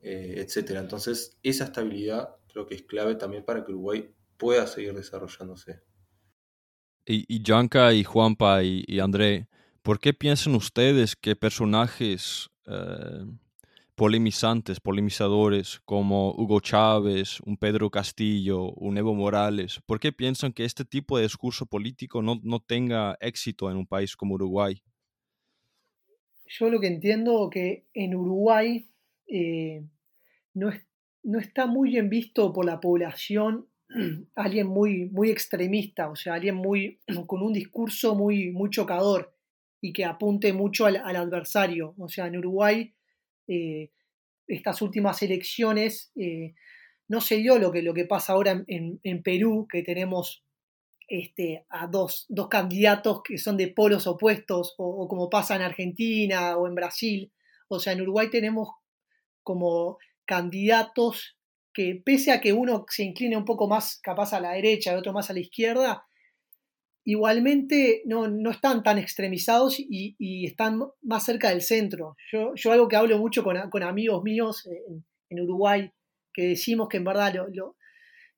[0.06, 0.82] eh, etcétera.
[0.82, 5.82] Entonces, esa estabilidad creo que es clave también para que Uruguay pueda seguir desarrollándose.
[7.08, 9.48] Y, y Yanka y Juanpa y, André,
[9.82, 13.26] ¿por qué piensan ustedes que personajes eh,
[13.96, 20.66] polemizantes, polemizadores como Hugo Chávez, un Pedro Castillo, un Evo Morales, ¿por qué piensan que
[20.66, 24.82] este tipo de discurso político no, no tenga éxito en un país como Uruguay?
[26.48, 28.88] yo lo que entiendo que en Uruguay
[29.28, 29.84] eh,
[30.56, 30.72] no,
[31.24, 33.68] no, está muy bien visto por la población
[34.36, 39.36] alguien muy, muy extremista, o sea, alguien muy, con un discurso muy, muy chocador
[39.82, 41.94] y que apunte mucho al, adversario.
[42.00, 42.94] O sea, en Uruguay,
[43.48, 43.92] eh,
[44.48, 46.56] estas últimas elecciones, eh,
[47.08, 50.46] no se dio lo que, lo que pasa ahora en, en Perú, que tenemos
[51.08, 56.68] este, a dos, candidatos que son de polos opuestos, o, como pasa en Argentina o
[56.68, 57.32] en Brasil.
[57.68, 58.70] O sea, en Uruguay tenemos
[59.44, 61.38] como candidatos
[61.74, 64.96] que pese a que uno se incline un poco más capaz a la derecha y
[64.96, 66.06] otro más a la izquierda,
[67.04, 72.16] igualmente no, están tan extremizados y, están más cerca del centro.
[72.32, 74.68] Yo, yo algo que hablo mucho con, amigos míos
[75.30, 75.92] en, Uruguay,
[76.34, 77.34] que decimos que en verdad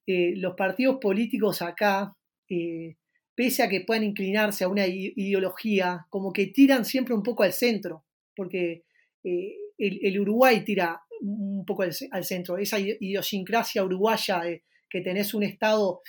[0.08, 2.15] eh, los partidos políticos acá
[2.50, 2.95] eh,
[3.38, 7.54] pese a que puedan inclinarse a una ideología, como que tiran siempre un poco al
[7.54, 8.04] centro,
[8.36, 8.84] porque
[9.23, 15.44] eh, el, Uruguay tira un poco al, centro, esa idiosincrasia uruguaya de que tenés un
[15.44, 16.02] Estado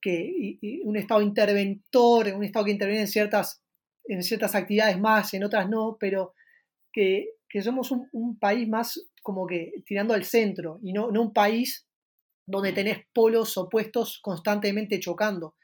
[0.00, 3.62] que, un Estado interventor, un Estado que interviene en ciertas,
[4.04, 6.34] en ciertas actividades más, en otras no, pero
[6.92, 7.30] que,
[7.62, 11.86] somos un, país más como que tirando al centro y no, no un país
[12.46, 15.54] donde tenés polos opuestos constantemente chocando.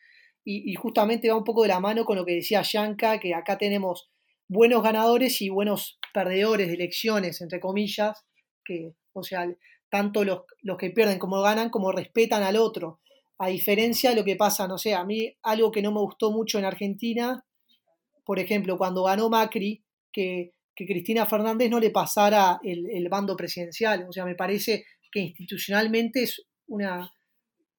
[0.43, 3.59] Y, justamente va un poco de la mano con lo que decía Yanka, que acá
[3.59, 4.11] tenemos
[4.49, 8.25] buenos ganadores y buenos perdedores de elecciones, entre comillas,
[8.71, 9.53] que, o sea,
[9.89, 10.43] tanto los,
[10.79, 13.01] que pierden como ganan, como respetan al otro.
[13.39, 16.31] A diferencia de lo que pasa, no sé, a mí algo que no me gustó
[16.31, 17.45] mucho en Argentina,
[18.25, 23.37] por ejemplo, cuando ganó Macri, que, que Cristina Fernández no le pasara el, el, bando
[23.37, 24.07] presidencial.
[24.09, 27.13] O sea, me parece que institucionalmente es una,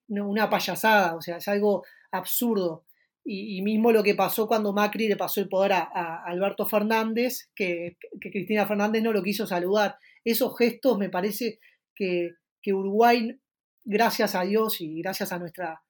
[0.10, 2.84] una payasada, o sea, es algo absurdo.
[3.24, 7.98] Y, mismo lo que pasó cuando Macri le pasó el poder a, Alberto Fernández, que,
[8.20, 9.98] Cristina Fernández no lo quiso saludar.
[10.24, 11.60] Esos gestos me parece
[11.96, 12.32] que,
[12.68, 13.40] Uruguay
[13.84, 15.82] gracias a Dios y gracias a nuestra,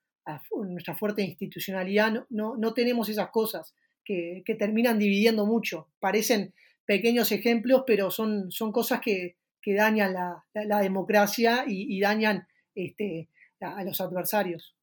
[0.52, 5.90] nuestra fuerte institucionalidad, no, no, tenemos esas cosas que, que, terminan dividiendo mucho.
[6.00, 6.54] Parecen
[6.86, 12.48] pequeños ejemplos, pero son, son cosas que, que dañan la, la, democracia y, y dañan
[12.76, 13.30] este,
[13.62, 14.76] a, los adversarios.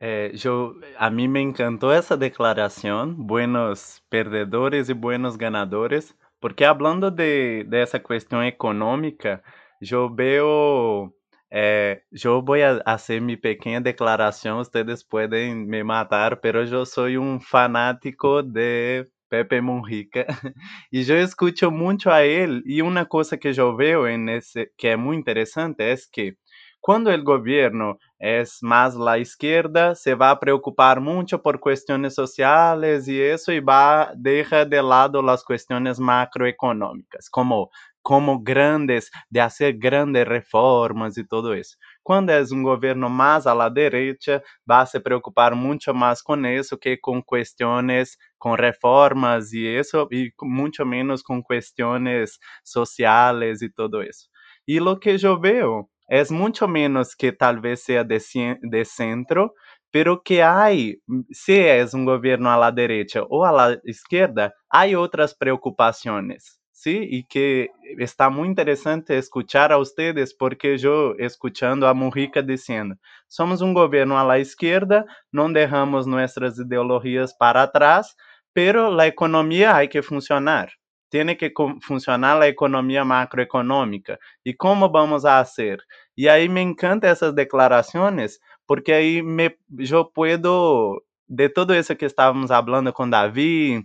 [0.00, 7.10] Eh, yo, a mí me encantó esa declaración, buenos perdedores y buenos ganadores, porque hablando
[7.10, 9.42] de, de esa cuestión económica,
[9.80, 11.14] yo veo
[11.50, 17.16] eh, yo voy a hacer mi pequeña declaración, ustedes pueden me matar, pero yo soy
[17.18, 20.26] un fanático de Pepe Mujica
[20.90, 24.92] y yo escucho mucho a él y una cosa que yo veo en ese que
[24.92, 26.36] es muy interesante es que
[26.82, 33.08] cuando el gobierno es más la izquierda, se va a preocupar mucho por cuestiones sociales
[33.08, 37.70] y eso y va deja de lado las cuestiones macroeconómicas, como
[38.02, 41.76] como grandes, de hacer grandes reformas y todo eso.
[42.02, 46.44] Cuando es un gobierno más a la derecha, va a se preocupar mucho más con
[46.44, 53.70] eso que con cuestiones, con reformas y eso, y mucho menos con cuestiones sociales y
[53.72, 54.28] todo eso.
[54.66, 55.88] Y lo que yo veo
[56.20, 58.22] es mucho menos que tal vez sea de,
[58.60, 59.54] de centro,
[59.90, 61.00] pero que hay,
[61.30, 67.06] si es un gobierno a la derecha o a la izquierda, hay otras preocupaciones ¿sí?
[67.08, 72.96] Y que está muy interesante escuchar a ustedes porque yo escuchando a Mujica diciendo,
[73.28, 78.16] somos un gobierno a la izquierda, no dejamos nuestras ideologías para atrás,
[78.52, 80.72] pero la economía hay que funcionar.
[81.08, 81.52] Tiene que
[81.82, 84.18] funcionar la economía macroeconómica.
[84.42, 85.78] ¿Y cómo vamos a hacer?
[86.14, 92.06] Y ahí me encantan esas declaraciones, porque ahí me, yo puedo, de todo eso que
[92.06, 93.84] estábamos hablando con David,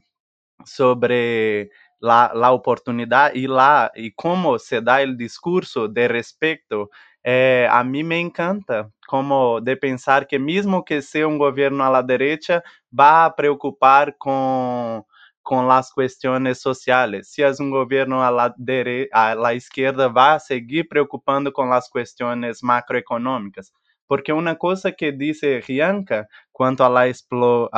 [0.65, 1.69] sobre
[1.99, 6.89] la, la oportunidad y, la, y cómo se da el discurso de respeto,
[7.23, 11.89] eh, a mí me encanta como de pensar que mismo que sea un gobierno a
[11.91, 12.63] la derecha,
[12.97, 15.05] va a preocupar con,
[15.47, 17.29] con las cuestiones sociales.
[17.31, 21.69] Si es un gobierno a la, dere a la izquierda, va a seguir preocupando con
[21.69, 23.71] las cuestiones macroeconómicas.
[24.07, 27.69] Porque una cosa que dice Rianca cuanto a la explo,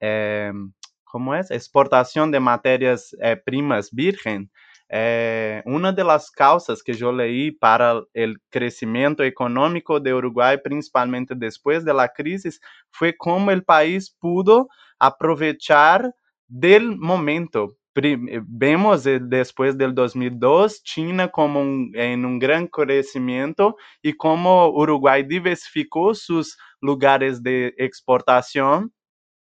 [0.00, 0.52] eh,
[2.30, 4.50] de materias eh, primas virgen.
[4.90, 11.34] Eh, una de las causas que yo leí para el crecimiento económico de Uruguay, principalmente
[11.34, 12.60] después de la crisis,
[12.90, 14.68] fue cómo el país pudo
[14.98, 16.14] aprovechar
[16.48, 17.76] del momento.
[17.94, 26.12] Vemos después del 2002 China como un, en un gran crecimiento y cómo Uruguay diversificó
[26.14, 28.92] sus lugares de exportación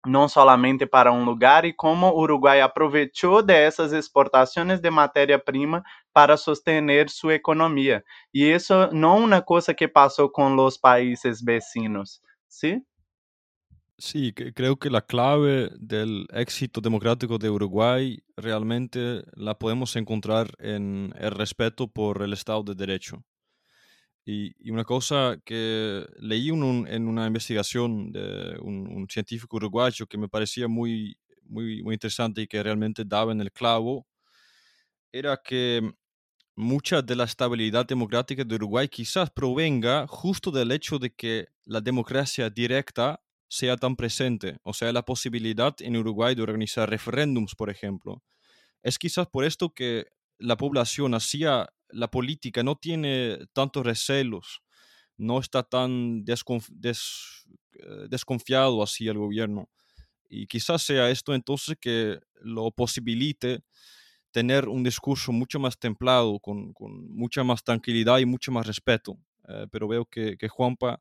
[0.07, 5.83] não somente para um lugar e como o Uruguai aproveitou dessas exportações de matéria-prima
[6.13, 8.03] para sostener sua economia.
[8.33, 12.21] E isso não é uma coisa que passou com os países vecinos,
[13.99, 14.33] ¿sí?
[14.33, 21.13] Sí, creo que la clave del éxito democrático de Uruguay realmente la podemos encontrar en
[21.19, 23.25] el respeto por el Estado de Derecho.
[24.25, 30.69] Y, una cosa que leí en una investigación de un, científico uruguayo que me parecía
[30.69, 34.07] muy, muy, muy interesante y que realmente daba en el clavo,
[35.13, 35.81] era que
[36.57, 41.81] mucha de la estabilidad democrática de Uruguay quizás provenga justo del hecho de que la
[41.81, 47.71] democracia directa sea tan presente, o sea, la posibilidad en Uruguay de organizar referéndums, por
[47.71, 48.23] ejemplo.
[48.83, 50.07] Es quizás por esto que
[50.39, 54.63] la población hacía la política no tiene tantos recelos,
[55.17, 56.95] no está tan eh,
[58.09, 59.69] desconfiado así el gobierno.
[60.29, 63.63] Y quizás sea esto entonces que lo posibilite
[64.31, 66.75] tener un discurso mucho más templado, con,
[67.09, 69.19] mucha más tranquilidad y mucho más respeto.
[69.49, 71.01] Eh, pero veo que, Juanpa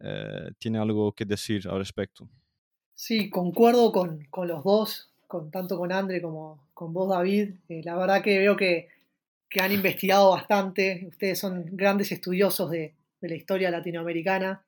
[0.00, 2.28] eh, tiene algo que decir al respecto.
[2.94, 7.54] Sí, concuerdo con, los dos, con, tanto con André como con vos, David.
[7.68, 8.88] la verdad que veo que
[9.50, 11.04] que han investigado bastante.
[11.08, 14.64] Ustedes son grandes estudiosos de, la historia latinoamericana.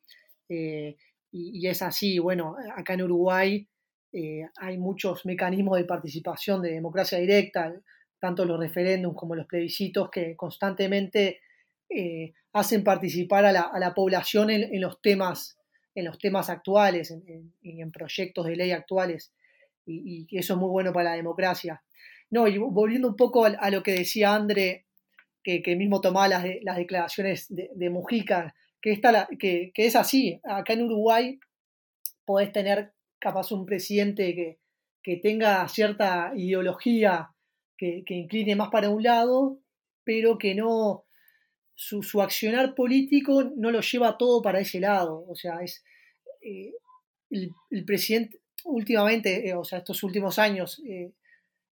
[0.49, 0.97] Eh,
[1.30, 3.66] y, es así, bueno, acá en Uruguay
[4.12, 7.72] eh, hay muchos mecanismos de participación de democracia directa,
[8.18, 11.41] tanto los referéndums como los plebiscitos, que constantemente
[11.95, 15.59] eh, hacen participar a la, población en, los temas,
[15.95, 17.14] en los temas actuales
[17.62, 19.32] y en, proyectos de ley actuales.
[19.86, 21.82] Y, eso es muy bueno para la democracia.
[22.30, 24.86] No, y volviendo un poco a, lo que decía André,
[25.43, 29.01] que, mismo tomaba las, las declaraciones de, Mujica, que,
[29.38, 30.40] que, es así.
[30.45, 31.38] Acá en Uruguay
[32.24, 34.59] podés tener capaz un presidente que,
[35.03, 37.32] que tenga cierta ideología
[37.76, 39.59] que, incline más para un lado,
[40.05, 41.01] pero que no
[41.83, 45.24] su, accionar político no lo lleva todo para ese lado.
[45.28, 45.85] O sea, es
[46.41, 46.72] eh,
[47.30, 51.12] el, presidente últimamente, eh, o sea, estos últimos años, eh,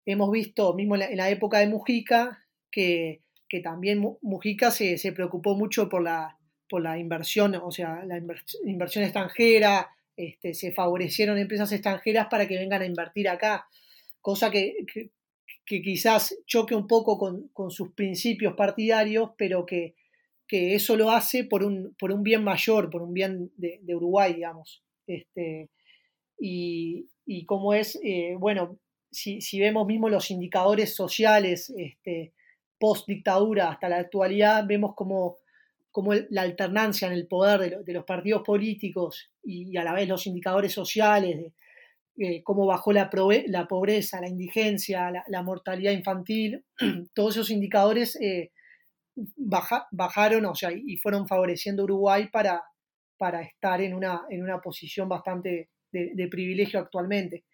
[0.05, 3.23] hemos visto, mismo en la, época de Mujica, que,
[3.63, 6.39] también Mujica se, preocupó mucho por la,
[6.69, 8.21] por la inversión, o sea, la
[8.65, 13.67] inversión extranjera, este, se favorecieron empresas extranjeras para que vengan a invertir acá,
[14.21, 14.75] cosa que,
[15.71, 19.95] que quizás choque un poco con, sus principios partidarios, pero que,
[20.53, 24.83] eso lo hace por un, por un bien mayor, por un bien de, Uruguay, digamos.
[25.07, 25.71] Este,
[26.39, 27.07] y,
[27.47, 28.79] como es, eh, bueno,
[29.11, 32.33] si, vemos mismo los indicadores sociales este,
[32.79, 35.37] post dictadura hasta la actualidad, vemos como,
[35.91, 40.27] como la alternancia en el poder de, los partidos políticos y, a la vez los
[40.27, 41.53] indicadores sociales
[42.23, 43.09] eh, cómo bajó la,
[43.47, 46.65] la, pobreza, la indigencia, la, mortalidad infantil,
[47.15, 48.51] todos esos indicadores eh,
[49.37, 52.63] bajaron o sea, y fueron favoreciendo Uruguay para,
[53.17, 57.45] para estar en una, en una posición bastante de, privilegio actualmente.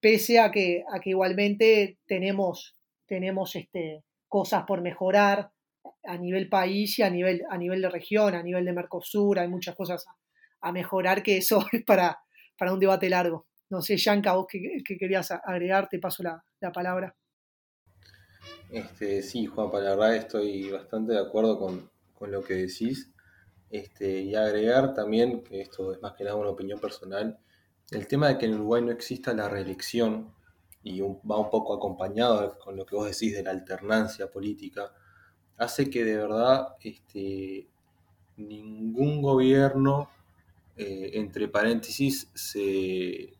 [0.00, 5.52] Pese a que, a que igualmente tenemos, tenemos este, cosas por mejorar
[6.04, 9.48] a nivel país y a nivel, a nivel de región, a nivel de Mercosur, hay
[9.48, 10.04] muchas cosas
[10.60, 12.18] a, mejorar que eso es para,
[12.58, 13.46] para un debate largo.
[13.70, 16.42] No sé, Yanka, vos qué, querías agregar, te paso la,
[16.72, 17.14] palabra.
[18.70, 21.90] Este, sí, Juan, para la verdad estoy bastante de acuerdo con,
[22.30, 23.10] lo que decís.
[23.70, 27.38] Este, y agregar también, que esto es más que nada una opinión personal,
[27.90, 30.32] el tema de que en Uruguay no exista la reelección,
[30.82, 34.92] y va un poco acompañado con lo que vos decís de la alternancia política,
[35.56, 37.68] hace que de verdad este,
[38.36, 40.10] ningún gobierno,
[40.76, 43.34] eh, entre paréntesis, se,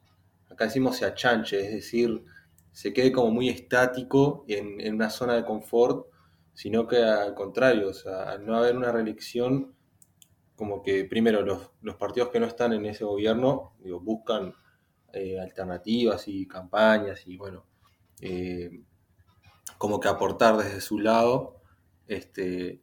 [0.50, 2.24] acá decimos se achanche, es decir,
[2.73, 6.07] se quede como muy estático en, en una zona de confort,
[6.55, 9.75] sino que al contrario, o sea, al no haber una reelección,
[10.57, 14.55] como que primero los, los partidos que no están en ese gobierno buscan
[15.12, 17.66] eh, alternativas y campañas y bueno,
[18.20, 18.70] eh,
[19.79, 21.61] como que aportar desde su lado,
[22.07, 22.83] este,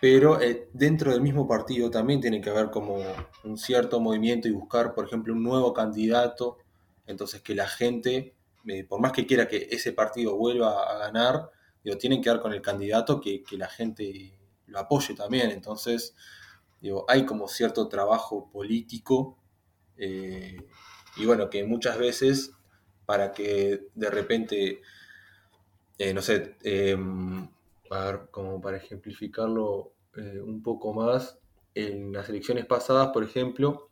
[0.00, 2.98] pero eh, dentro del mismo partido también tiene que haber como
[3.44, 6.58] un cierto movimiento y buscar, por ejemplo, un nuevo candidato
[7.06, 8.35] entonces, que la gente,
[8.66, 11.50] eh, por más que quiera que ese partido vuelva a ganar,
[11.84, 15.50] digo, tienen que dar con el candidato que, la gente lo apoye también.
[15.50, 16.14] Entonces,
[16.80, 19.38] digo, hay como cierto trabajo político
[19.96, 20.56] eh,
[21.16, 22.52] y bueno, que muchas veces
[23.06, 24.82] para que de repente,
[25.98, 27.48] eh, no sé, em,
[28.30, 29.92] como para ejemplificarlo
[30.44, 31.38] un poco más,
[31.74, 33.85] en las elecciones pasadas, por ejemplo,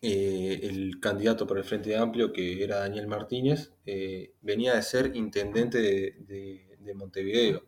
[0.00, 5.16] eh, el candidato por el Frente Amplio, que era Daniel Martínez, eh, venía de ser
[5.16, 7.66] intendente de, Montevideo.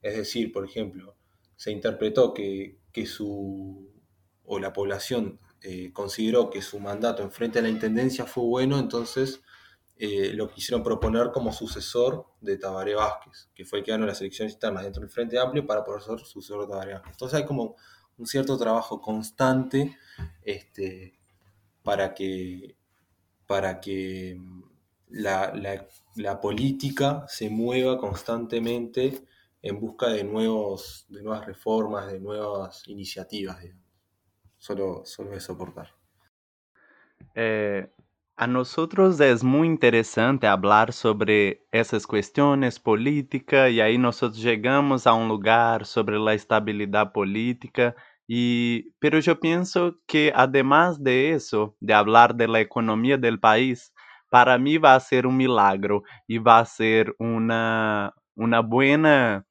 [0.00, 1.16] Es decir, por ejemplo,
[1.54, 3.92] se interpretó que, su,
[4.42, 8.78] o la población eh, consideró que su mandato en frente a la intendencia fue bueno,
[8.78, 9.42] entonces
[9.98, 14.54] lo quisieron proponer como sucesor de Tabaré Vázquez, que fue el que ganó las elecciones
[14.54, 17.12] internas dentro del Frente Amplio para poder ser sucesor de Tabaré Vázquez.
[17.12, 17.76] Entonces hay como
[18.16, 19.96] un cierto trabajo constante
[20.42, 21.18] este,
[21.84, 22.76] para que,
[23.46, 24.62] para que mm,
[25.10, 29.22] la, política se mueva constantemente
[29.62, 33.58] en busca de, nuevos, de nuevas reformas, de nuevas iniciativas.
[34.58, 35.90] Solo, solo es soportar.
[37.34, 37.88] Eh,
[38.36, 45.12] a nosotros es muy interesante hablar sobre esas cuestiones políticas y ahí nosotros llegamos a
[45.12, 47.94] un lugar sobre la estabilidad política
[48.26, 53.92] Y, pero yo pienso que además de eso, de hablar de la economía del país,
[54.30, 59.46] para mí va a ser un milagro y va a ser una, una buena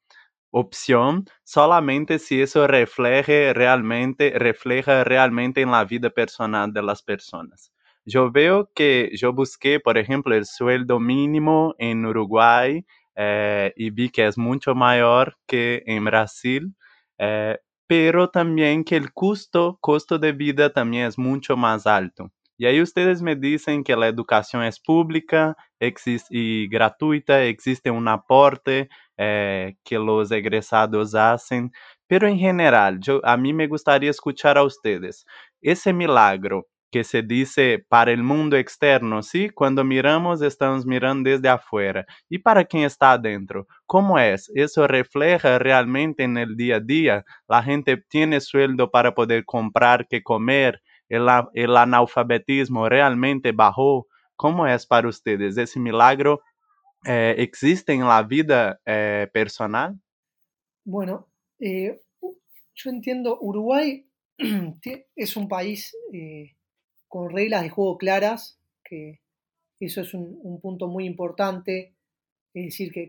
[0.52, 7.72] opción solamente si eso refleje realmente, refleja realmente en la vida personal de las personas.
[8.06, 14.10] Yo veo que yo busqué, por ejemplo, el sueldo mínimo en Uruguay eh, y vi
[14.10, 16.76] que es mucho mayor que en Brasil.
[17.18, 17.58] Eh,
[17.88, 22.32] pero también que el costo, costo de vida también es mucho más alto.
[22.58, 28.08] Y ahí ustedes me dicen que la educación es pública existe, y gratuita, existe un
[28.08, 31.72] aporte eh, que los egresados hacen,
[32.08, 35.26] pero en general, a mí me gustaría escuchar a ustedes,
[35.62, 39.50] ese milagro que se dice para el mundo externo, ¿sí?
[39.50, 42.06] Cuando miramos, estamos mirando desde afuera.
[42.30, 43.66] ¿Y para quien está adentro?
[43.88, 44.52] ¿Cómo es?
[44.54, 47.26] ¿Eso refleja realmente en el día a día?
[47.48, 50.84] ¿La gente tiene sueldo para poder comprar qué comer?
[51.10, 54.06] ¿El, el analfabetismo realmente bajó?
[54.36, 55.58] ¿Cómo es para ustedes?
[55.58, 56.42] ¿Ese milagro
[57.08, 60.00] eh, existe en la vida eh, personal?
[60.86, 61.28] Bueno,
[61.60, 62.00] eh,
[62.76, 64.08] yo entiendo, Uruguay
[65.16, 66.52] es un país eh,
[67.14, 69.20] con reglas de juego claras, que
[69.80, 71.94] eso es un, punto muy importante,
[72.56, 73.08] es decir, que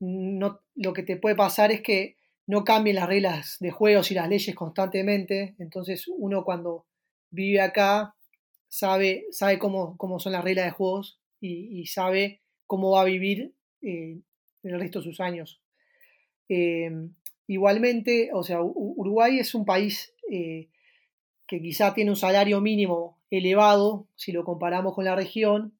[0.00, 4.14] no, lo que te puede pasar es que no cambien las reglas de juego y
[4.14, 6.86] las leyes constantemente, entonces uno cuando
[7.30, 8.14] vive acá
[8.68, 13.52] sabe, sabe cómo, cómo son las reglas de juegos y, sabe cómo va a vivir
[13.82, 14.22] eh,
[14.62, 15.60] el resto de sus años.
[16.48, 17.12] Em,
[17.46, 20.70] igualmente, o sea, Uruguay es un país eh,
[21.52, 25.76] que quizá tiene un salario mínimo elevado si lo comparamos con la región,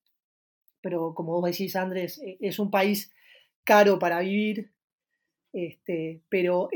[0.82, 3.10] pero como vos decís, Andrés, e, es un país
[3.64, 4.70] caro para vivir,
[5.54, 6.68] este, pero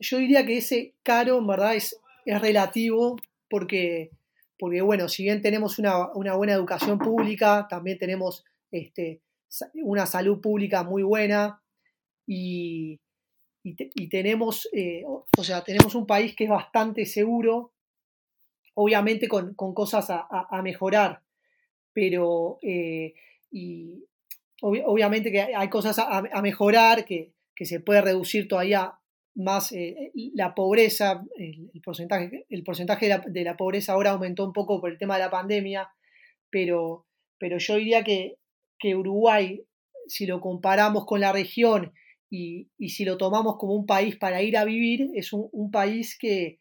[0.00, 3.16] yo diría que ese caro en verdad es, es relativo
[3.50, 4.10] porque,
[4.58, 9.20] porque, bueno, si bien tenemos una, buena educación pública, también tenemos este,
[9.74, 11.60] una salud pública muy buena
[12.26, 13.00] y,
[13.62, 17.73] y, tenemos, eh, o, sea, tenemos un país que es bastante seguro,
[18.74, 21.22] obviamente con, cosas a, mejorar,
[21.92, 23.14] pero eh,
[23.50, 24.04] y
[24.60, 28.94] obviamente que hay cosas a, mejorar, que, se puede reducir todavía
[29.36, 34.80] más eh, la pobreza, el, porcentaje, el porcentaje de la, pobreza ahora aumentó un poco
[34.80, 35.90] por el tema de la pandemia,
[36.50, 37.06] pero,
[37.38, 38.38] pero yo diría que,
[38.78, 39.64] que Uruguay,
[40.06, 41.92] si lo comparamos con la región
[42.30, 46.58] y, si lo tomamos como un país para ir a vivir, es un, país que,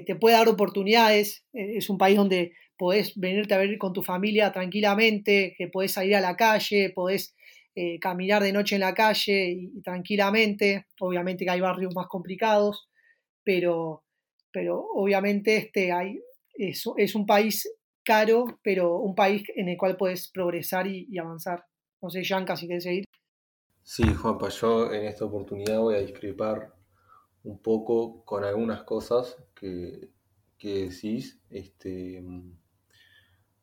[0.00, 4.02] te puede dar oportunidades, eh, es un país donde podés venirte a vivir con tu
[4.02, 7.34] familia tranquilamente, que podés salir a la calle, podés
[7.74, 12.88] eh, caminar de noche en la calle y, tranquilamente, obviamente que hay barrios más complicados,
[13.44, 14.04] pero,
[14.50, 16.20] pero obviamente este hay,
[16.54, 17.70] es, es, un país
[18.04, 21.64] caro, pero un país en el cual puedes progresar y, avanzar.
[22.00, 23.04] No sé, Yanka, si quieres seguir.
[23.82, 26.72] Sí, Juanpa, yo en esta oportunidad voy a discrepar
[27.44, 30.10] un poco con algunas cosas que,
[30.58, 31.40] decís.
[31.50, 32.22] Este,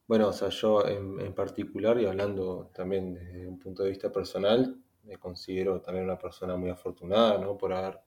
[0.08, 4.78] bueno, o sea, yo en, particular y hablando también desde un punto de vista personal,
[5.04, 7.58] me considero también una persona muy afortunada, ¿no?
[7.58, 8.00] Por haber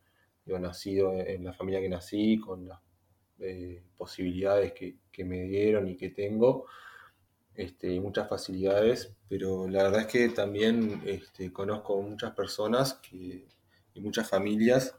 [0.45, 2.81] nacido en la familia que nací, con las
[3.39, 6.67] eh, posibilidades que, que me dieron y que tengo
[7.55, 13.47] este, muchas facilidades, pero la verdad es que también este, conozco muchas personas que,
[13.95, 14.97] y muchas familias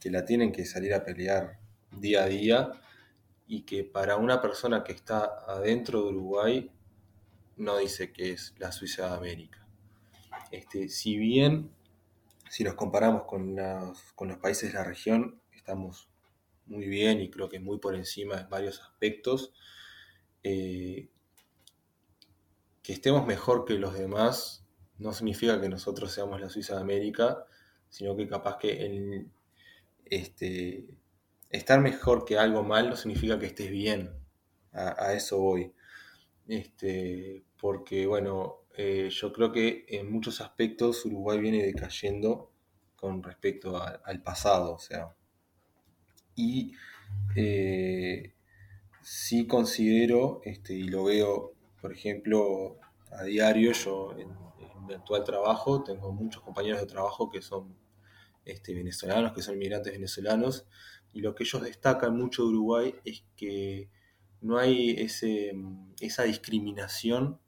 [0.00, 1.58] que la tienen que salir a pelear
[1.92, 2.72] día a día
[3.46, 6.70] y que para una persona que está adentro de Uruguay
[7.56, 9.66] no dice que es la Suiza de América.
[10.50, 11.70] Este, si bien,
[12.48, 13.56] si nos comparamos con,
[14.14, 16.08] con los países de la región, estamos
[16.66, 19.52] muy bien y creo que muy por encima en varios aspectos,
[20.42, 21.08] eh,
[22.82, 24.64] que estemos mejor que los demás
[24.98, 27.44] no significa que nosotros seamos la Suiza de América,
[27.88, 29.30] sino que capaz que el,
[30.10, 30.86] este,
[31.50, 34.10] estar mejor que algo mal no significa que estés bien.
[34.72, 35.72] A, eso voy.
[36.46, 42.52] Este, porque, bueno, eh, yo creo que en muchos aspectos Uruguay viene decayendo
[42.96, 45.14] con respecto al pasado, o sea.
[46.36, 46.74] Y
[47.36, 48.34] eh,
[49.02, 52.76] sí considero, este, y lo veo por ejemplo,
[53.12, 54.28] a diario yo en,
[54.86, 57.76] mi actual trabajo tengo muchos compañeros de trabajo que son
[58.48, 60.66] este, venezolanos, que son inmigrantes venezolanos,
[61.12, 63.88] y lo que ellos destacan mucho de Uruguay es que
[64.40, 65.52] no hay ese,
[66.00, 67.38] esa discriminación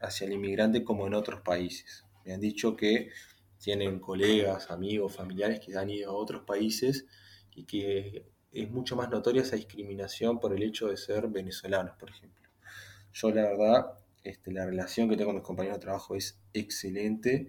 [0.00, 2.04] hacia el inmigrante como en otros países.
[2.24, 3.10] Me han dicho que
[3.58, 7.06] tienen colegas, amigos, familiares que han ido a otros países
[7.54, 12.10] y que es mucho más notoria esa discriminación por el hecho de ser venezolanos, por
[12.10, 12.48] ejemplo.
[13.12, 13.86] Yo la verdad,
[14.22, 17.48] este, la relación que tengo con mis compañeros de trabajo es excelente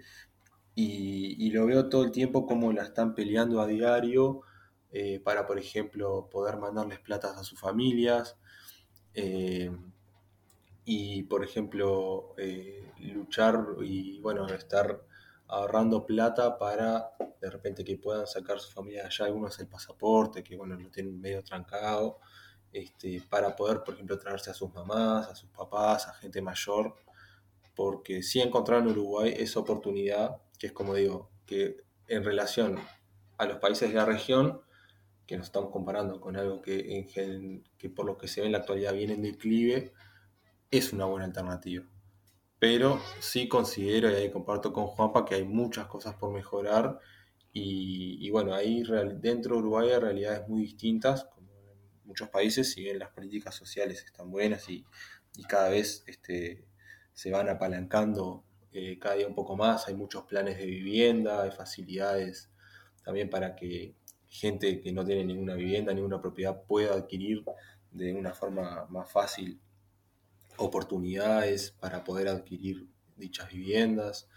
[0.76, 4.42] y, lo veo todo el tiempo como la están peleando a diario
[4.92, 8.38] eh, para, por ejemplo, poder mandarles platas a sus familias.
[9.14, 9.72] Eh,
[10.84, 15.02] y, por ejemplo, eh, luchar y, bueno, estar
[15.48, 20.44] ahorrando plata para de repente que puedan sacar su familia de allá, algunos el pasaporte,
[20.44, 22.20] que bueno, lo tienen medio trancado,
[22.74, 26.96] este, para poder, por ejemplo, traerse a sus mamás, a sus papás, a gente mayor,
[27.76, 32.80] porque sí encontrar en Uruguay esa oportunidad, que es como digo, que en relación
[33.38, 34.62] a los países de la región,
[35.28, 38.54] que nos estamos comparando con algo que, en, que por lo que se ve en
[38.54, 39.92] la actualidad viene en declive,
[40.72, 41.86] es una buena alternativa.
[42.60, 47.00] Pero sí considero, y ahí comparto con Juanpa, que hay muchas cosas por mejorar.
[47.52, 48.84] Y, y bueno, ahí
[49.20, 51.28] dentro de Uruguay hay realidades muy distintas,
[52.06, 54.86] muchos países, si bien las políticas sociales están buenas y,
[55.50, 56.66] cada vez este,
[57.16, 61.51] se van apalancando eh, cada día un poco más, hay muchos planes de vivienda, hay
[61.51, 62.51] facilidades
[63.03, 63.95] también para que
[64.28, 67.45] gente que no tiene ninguna vivienda, ninguna propiedad pueda adquirir
[67.91, 69.61] de una forma más fácil
[70.57, 72.86] oportunidades para poder adquirir
[73.16, 74.28] dichas viviendas.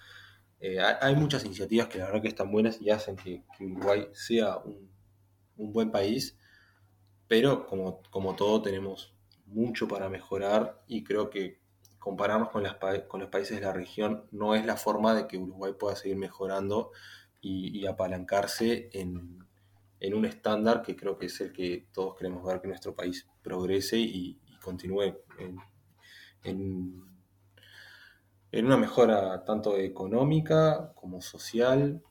[0.60, 4.58] Eh, hay, muchas iniciativas que la verdad que están buenas y hacen que, Uruguay sea
[4.58, 4.88] un,
[5.56, 6.38] buen país,
[7.26, 9.12] pero como, como todo tenemos
[9.46, 11.58] mucho para mejorar y creo que
[12.08, 15.36] compararnos con, las, con los países de la región no es la forma de que
[15.36, 16.90] Uruguay pueda seguir mejorando
[17.38, 19.46] y, apalancarse en,
[20.14, 23.98] un estándar que creo que es el que todos queremos ver que nuestro país progrese
[23.98, 25.18] y, continúe
[26.44, 27.04] en,
[28.52, 32.02] una mejora tanto económica como social,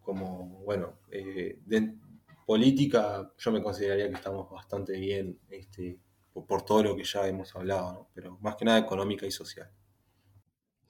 [0.00, 1.58] como, bueno, eh,
[2.46, 5.98] política, yo me consideraría que estamos bastante bien este,
[6.32, 9.70] por, todo lo que ya hemos hablado, pero más que nada económica y social.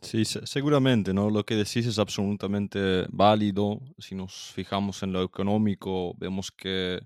[0.02, 1.28] Sí, seguramente, ¿no?
[1.28, 3.80] Lo que decís es absolutamente válido.
[3.98, 7.00] Si nos fijamos en lo económico, vemos que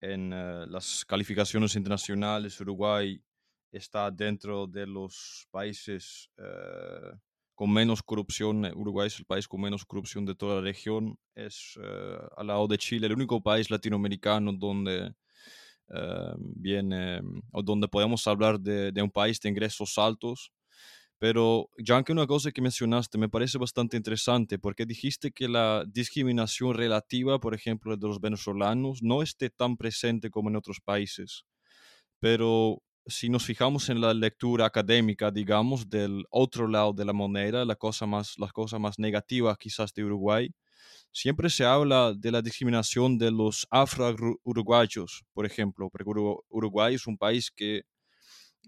[0.00, 3.22] en eh, las calificaciones internacionales Uruguay
[3.70, 7.12] está dentro de los países eh,
[7.54, 8.64] con menos corrupción.
[8.74, 11.18] Uruguay es el país con menos corrupción de toda la región.
[11.34, 15.14] Es eh, al lado de Chile el único país latinoamericano donde
[16.38, 17.20] viene
[17.52, 20.52] o donde podemos hablar de, de un país de ingresos altos
[21.20, 21.68] pero,
[22.06, 27.38] que una cosa que mencionaste me parece bastante interesante porque dijiste que la discriminación relativa,
[27.38, 31.44] por ejemplo, de los venezolanos, no esté tan presente como en otros países.
[32.20, 37.64] Pero si nos fijamos en la lectura académica, digamos, del otro lado de la moneda,
[37.64, 40.50] la cosa más, las cosas más negativas quizás de Uruguay,
[41.12, 45.90] siempre se habla de la discriminación de los afro-uruguayos, por ejemplo,
[46.48, 47.82] Uruguay es un país que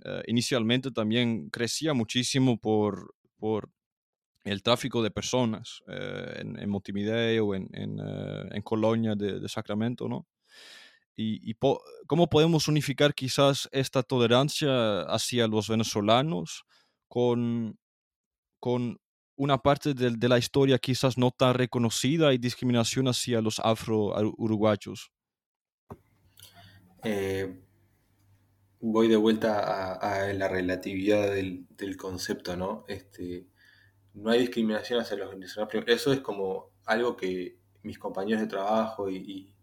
[0.05, 3.15] eh, inicialmente también crecía muchísimo por,
[4.45, 10.27] el tráfico de personas eh, en, en, Montevideo, en, eh, en Colonia de, Sacramento, ¿no?
[11.15, 11.55] Y,
[12.07, 16.65] cómo podemos unificar quizás esta tolerancia hacia los venezolanos
[17.07, 17.79] con,
[18.59, 18.99] con
[19.37, 25.13] una parte de, la historia quizás no tan reconocida y discriminación hacia los afro-uruguayos?
[28.83, 32.85] voy de vuelta a, la relatividad del, concepto, ¿no?
[32.89, 33.47] Este,
[34.13, 35.85] no hay discriminación hacia los venezolanos.
[35.87, 39.55] Eso es como algo que mis compañeros de trabajo y,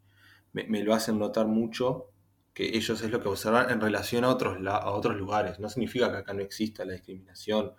[0.54, 2.10] me, lo hacen notar mucho,
[2.54, 5.60] que ellos es lo que observan en relación a otros, a otros lugares.
[5.60, 7.74] No significa que acá no exista la discriminación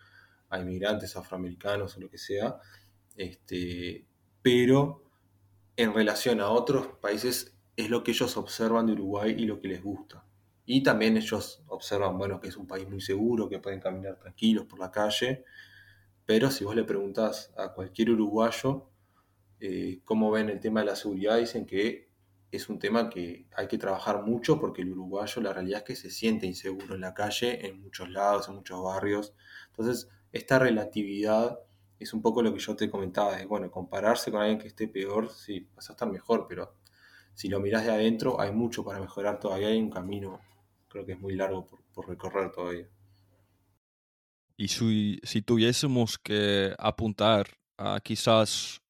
[0.49, 2.59] a inmigrantes afroamericanos o lo que sea,
[3.17, 4.07] este,
[4.43, 5.05] pero
[5.77, 9.69] en relación a otros países es lo que ellos observan de Uruguay y lo que
[9.69, 10.25] les gusta.
[10.67, 14.67] Y también ellos observan, bueno, que es un país muy seguro, que pueden caminar tranquilos
[14.67, 15.45] por la calle.
[16.27, 18.89] Pero si vos le preguntás a cualquier uruguayo
[19.59, 22.10] eh, cómo ven el tema de la seguridad, dicen que
[22.51, 25.97] es un tema que hay que trabajar mucho porque el uruguayo la realidad es que
[25.97, 29.35] se siente inseguro en la calle, en muchos lados, en muchos barrios.
[29.69, 31.61] Entonces, esta relatividad
[31.99, 34.89] es un poco lo que yo te comentaba, de, bueno, compararse con alguien que esté
[34.89, 36.75] peor, sí, vas a estar mejor, pero
[37.35, 40.41] si lo mirás de adentro, hay mucho para mejorar todavía, hay un camino
[40.91, 42.89] creo que es muy largo por, recorrer todavía.
[44.57, 47.47] Y si, tuviésemos que apuntar
[47.79, 48.83] a quizás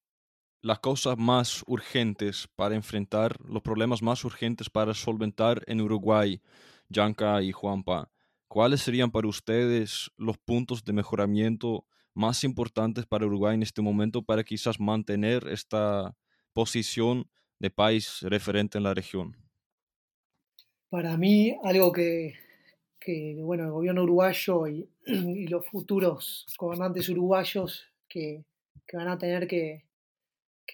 [0.61, 6.41] las cosas más urgentes para enfrentar, los problemas más urgentes para solventar en Uruguay,
[6.89, 8.11] Yanka y Juanpa,
[8.47, 14.21] ¿cuáles serían para ustedes los puntos de mejoramiento más importantes para Uruguay en este momento
[14.21, 16.15] para quizás mantener esta
[16.53, 19.35] posición de país referente en la región?
[20.89, 22.35] Para mí, algo que,
[23.39, 28.43] bueno, el gobierno uruguayo y, los futuros gobernantes uruguayos que,
[28.91, 29.85] van a tener que,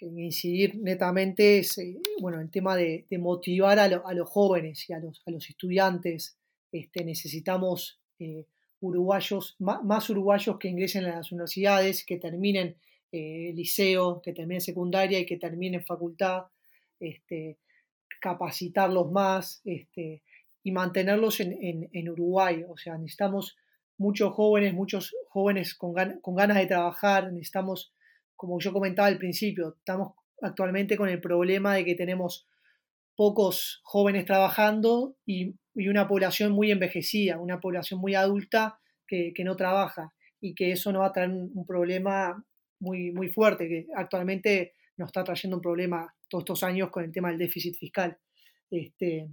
[0.01, 5.21] incidir netamente es eh, bueno, el tema de, motivar a, los jóvenes y a los,
[5.25, 6.37] a los estudiantes.
[6.71, 8.45] Este, necesitamos eh,
[8.81, 12.75] uruguayos, más, uruguayos que ingresen a las universidades, que terminen
[13.11, 16.43] eh, liceo, que terminen secundaria y que terminen facultad.
[16.99, 17.57] Este,
[18.19, 20.23] capacitarlos más este,
[20.63, 22.65] y mantenerlos en, Uruguay.
[22.67, 23.55] O sea, necesitamos
[23.97, 27.93] muchos jóvenes, muchos jóvenes con, con ganas de trabajar, necesitamos,
[28.37, 32.47] como yo comentaba al principio, estamos actualmente con el problema de que tenemos
[33.15, 40.11] pocos jóvenes trabajando y, una población muy envejecida, una población muy adulta que, no trabaja
[40.41, 42.43] y que eso nos va a traer un problema
[42.79, 47.11] muy, muy fuerte, que actualmente nos está trayendo un problema todos estos años con el
[47.11, 48.17] tema del déficit fiscal.
[48.71, 49.29] Este,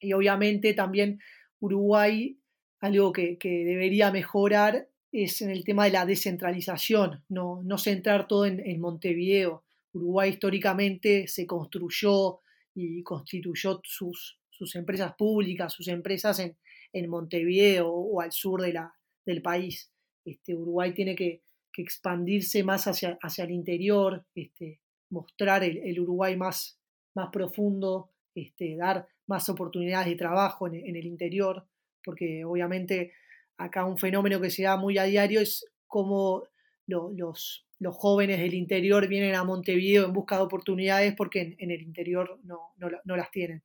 [0.00, 1.20] y obviamente también
[1.60, 2.38] Uruguay,
[2.80, 8.46] algo que, debería mejorar es en el tema de la descentralización, no, no centrar todo
[8.46, 9.62] en, Montevideo.
[9.92, 12.40] Uruguay históricamente se construyó
[12.74, 16.56] y constituyó sus, sus empresas públicas, sus empresas en,
[16.92, 18.94] en Montevideo o, al sur de la,
[19.24, 19.90] del país.
[20.24, 21.42] Este, Uruguay tiene que,
[21.74, 26.78] expandirse más hacia, hacia el interior, este, mostrar el, Uruguay más,
[27.14, 31.66] más profundo, este, dar más oportunidades de trabajo en, el interior,
[32.04, 33.14] porque obviamente
[33.56, 36.44] acá un fenómeno que se da muy a diario es cómo
[36.86, 41.82] los, los jóvenes del interior vienen a Montevideo en busca de oportunidades porque en, el
[41.82, 43.62] interior no, no, las tienen.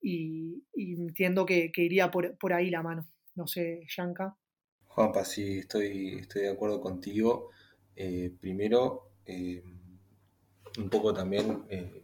[0.00, 3.08] Y, entiendo que, iría por, por, ahí la mano.
[3.34, 4.36] No sé, Yanka.
[4.86, 7.50] Juanpa, sí, estoy, estoy de acuerdo contigo.
[7.96, 9.62] Eh, primero, eh,
[10.78, 12.02] un poco también eh,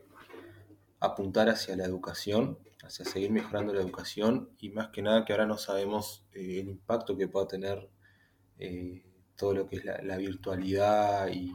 [1.01, 5.47] apuntar hacia la educación, hacia seguir mejorando la educación y más que nada que ahora
[5.47, 7.89] no sabemos el impacto que pueda tener
[9.37, 11.55] todo lo que es la, virtualidad y,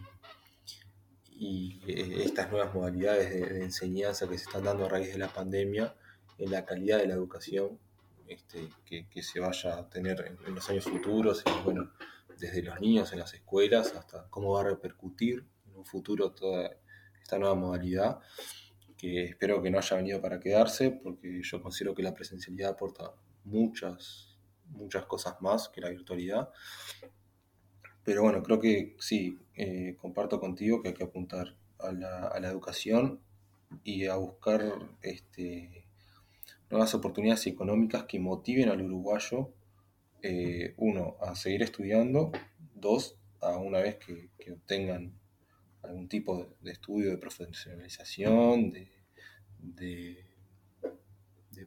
[2.24, 5.94] estas nuevas modalidades de, enseñanza que se están dando a raíz de la pandemia
[6.38, 7.78] en la calidad de la educación
[8.28, 11.92] este, que, se vaya a tener en, los años futuros, bueno,
[12.40, 16.72] desde los niños en las escuelas hasta cómo va a repercutir en un futuro toda
[17.22, 18.20] esta nueva modalidad,
[19.04, 24.38] espero que no haya venido para quedarse, porque yo considero que la presencialidad aporta muchas,
[24.70, 26.50] muchas cosas más que la virtualidad.
[28.04, 32.40] Pero bueno, creo que sí, eh, comparto contigo que hay que apuntar a la, a
[32.40, 33.22] la educación
[33.84, 34.62] y a buscar
[35.02, 35.86] este,
[36.70, 39.54] nuevas oportunidades económicas que motiven al uruguayo,
[40.22, 42.32] eh, uno, a seguir estudiando,
[42.74, 45.14] dos, a una vez que, obtengan
[45.84, 48.90] algún tipo de, estudio de profesionalización, de,
[49.60, 50.26] de,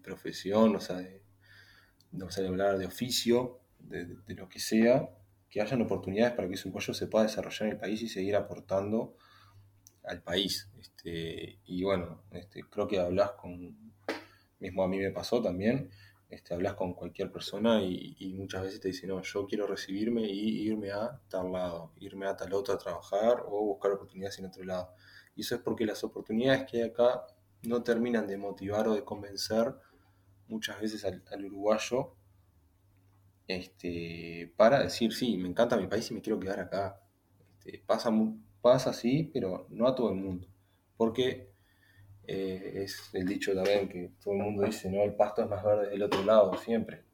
[0.03, 1.23] profesión, o sea, de,
[2.12, 5.09] no sé, hablar de oficio, de, lo que sea,
[5.51, 8.37] que hayan oportunidades para que ese uruguayo se pueda desarrollar en el país y seguir
[8.37, 9.17] aportando
[10.05, 10.71] al país.
[10.79, 13.77] Este, y bueno, este, creo que hablas con,
[14.61, 15.91] mismo a mí me pasó también,
[16.29, 20.62] este, hablas con cualquier persona y, muchas veces te dicen, no, yo quiero recibirme y
[20.62, 24.64] irme a tal lado, irme a tal otro a trabajar o buscar oportunidades en otro
[24.64, 24.93] lado.
[25.37, 27.27] Y eso es porque las oportunidades que hay acá
[27.62, 29.74] no terminan de motivar o de convencer
[30.49, 32.14] muchas veces al, uruguayo
[33.47, 37.01] este, para decir, sí, me encanta mi país y me quiero quedar acá.
[37.59, 38.11] Este, pasa,
[38.61, 40.49] pasa así, pero no a todo el mundo.
[40.97, 41.46] Porque
[42.27, 45.03] eh, es el dicho también que todo el mundo dice, ¿no?
[45.03, 47.05] El pasto es más verde del otro lado, siempre.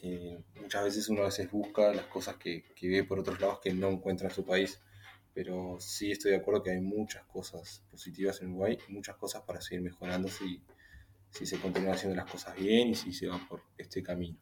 [0.00, 3.58] Eh, muchas veces uno a veces busca las cosas que, que, ve por otros lados
[3.60, 4.80] que no encuentra en su país,
[5.34, 9.60] pero sí estoy de acuerdo que hay muchas cosas positivas en Uruguay muchas cosas para
[9.60, 10.62] seguir mejorando si,
[11.30, 14.38] si se continúan haciendo las cosas bien y si se va por este camino.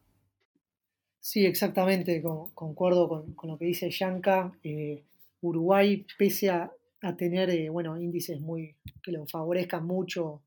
[1.21, 2.23] Sí, exactamente,
[2.55, 4.53] concuerdo con, con, lo que dice Yanka.
[4.63, 5.05] Eh,
[5.41, 6.71] Uruguay, pese a
[7.07, 10.43] a tener eh, bueno, índices muy, que lo favorezcan mucho,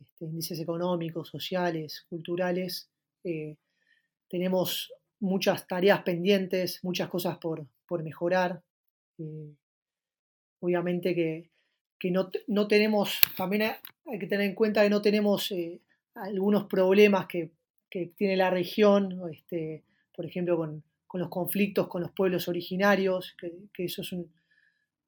[0.00, 2.88] este, índices económicos, sociales, culturales.
[3.24, 3.56] Eh,
[4.28, 8.62] tenemos muchas tareas pendientes, muchas cosas por, por mejorar.
[9.18, 9.54] Eh,
[10.60, 11.50] obviamente que,
[11.98, 13.62] que no, no, tenemos, también
[14.06, 15.52] hay que tener en cuenta que no tenemos
[16.14, 17.50] algunos problemas que,
[17.90, 19.82] que, tiene la región, este,
[20.14, 24.30] por ejemplo, con, con, los conflictos con los pueblos originarios, que, que eso es un,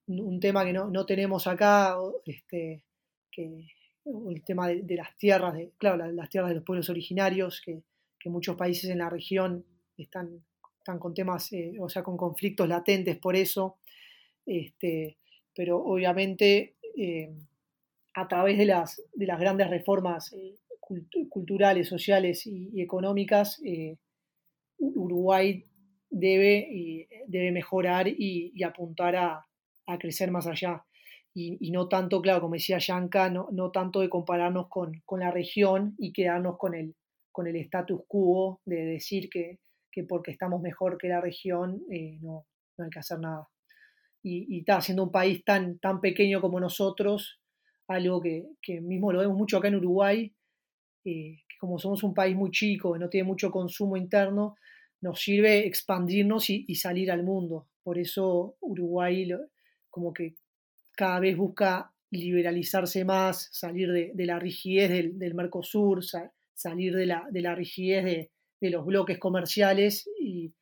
[0.08, 2.82] un tema que no, tenemos acá, este,
[3.30, 3.66] que,
[4.04, 7.82] el tema de, las tierras, de, claro, las, tierras de los pueblos originarios, que,
[8.28, 9.64] muchos países en la región
[9.96, 10.44] están,
[10.78, 13.76] están con temas, eh, o sea, con conflictos latentes por eso,
[14.44, 15.16] este,
[15.54, 17.32] pero obviamente eh,
[18.14, 20.56] a través de las, de las grandes reformas eh,
[21.28, 23.62] culturales, sociales y, económicas,
[24.76, 25.64] Uruguay
[26.10, 29.46] debe, debe mejorar y apuntar a,
[29.86, 30.84] a crecer más allá.
[31.38, 35.30] Y, no tanto, claro, como decía Yanka, no, no tanto de compararnos con, con, la
[35.30, 36.94] región y quedarnos con el,
[37.30, 39.58] con el status quo de decir que,
[39.92, 42.46] que porque estamos mejor que la región eh, no,
[42.78, 43.46] no, hay que hacer nada.
[44.22, 47.38] Y, está siendo un país tan, tan pequeño como nosotros,
[47.86, 50.34] algo que, que mismo lo vemos mucho acá en Uruguay,
[51.04, 54.56] eh, que como somos un país muy chico, no tiene mucho consumo interno,
[55.02, 57.68] nos sirve expandirnos y, y salir al mundo.
[57.82, 59.28] Por eso Uruguay
[59.96, 60.34] como que
[60.94, 66.04] cada vez busca liberalizarse más, salir de, la rigidez del, Mercosur,
[66.52, 70.52] salir de la, de la rigidez de, los bloques comerciales y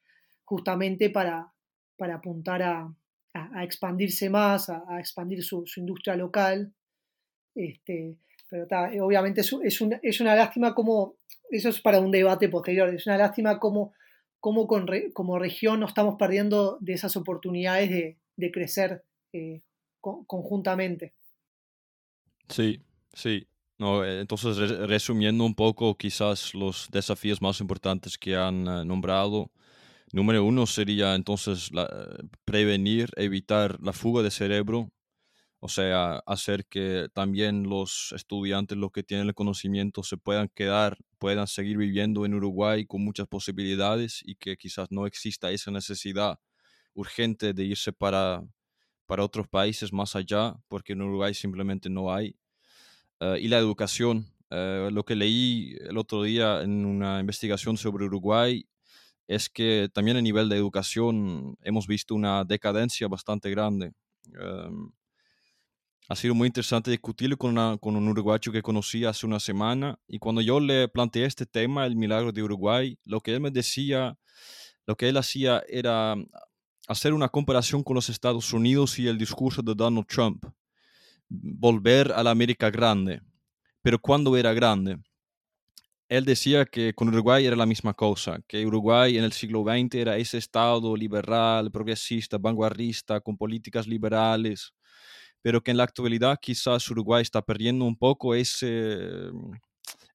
[0.45, 1.53] justamente para,
[1.99, 2.95] apuntar a,
[3.61, 6.73] expandirse más, a, expandir su, industria local.
[7.57, 8.17] Este,
[8.49, 8.69] pero
[9.05, 11.17] obviamente es, una, es, una, lástima como,
[11.51, 13.95] eso es para un debate posterior, es una lástima como,
[14.39, 14.69] como,
[15.13, 19.03] como región nos estamos perdiendo de esas oportunidades de, de crecer
[19.35, 19.63] eh,
[20.01, 21.15] conjuntamente.
[22.49, 22.81] Sí,
[23.13, 23.47] sí.
[23.79, 24.57] No, eh, entonces,
[24.87, 29.51] resumiendo un poco quizás los desafíos más importantes que han eh, nombrado,
[30.13, 31.71] número uno sería entonces
[32.45, 34.93] prevenir, evitar la fuga de cerebro,
[35.61, 40.99] o sea, hacer que también los estudiantes, los que tienen el conocimiento, se puedan quedar,
[41.19, 46.39] puedan seguir viviendo en Uruguay con muchas posibilidades y que quizás no exista esa necesidad
[46.95, 48.43] urgente de irse para,
[49.07, 52.37] para otros países más allá, porque en Uruguay simplemente no hay.
[53.21, 54.27] Eh, y la educación.
[54.51, 58.67] Eh, lo que leí el otro día en una investigación sobre Uruguay
[59.27, 63.93] es que también a nivel de educación hemos visto una decadencia bastante grande.
[64.39, 64.93] Em,
[66.09, 70.19] ha sido muy interesante discutirlo con, con un uruguayo que conocí hace una semana y
[70.19, 74.19] cuando yo le planteé este tema, el milagro de Uruguay, lo que él me decía,
[74.87, 76.15] lo que él hacía era
[76.89, 80.45] hacer una comparación con los Estados Unidos y el discurso de Donald Trump
[81.29, 83.21] volver a la América grande.
[83.83, 84.99] Pero cuando era grande,
[86.09, 89.95] él decía que con Uruguay era la misma cosa, que Uruguay en el siglo XX
[89.95, 94.73] era ese Estado liberal, progresista, vanguardista, con políticas liberales,
[95.43, 99.31] pero que en la actualidad quizás Uruguay está perdiendo un poco ese,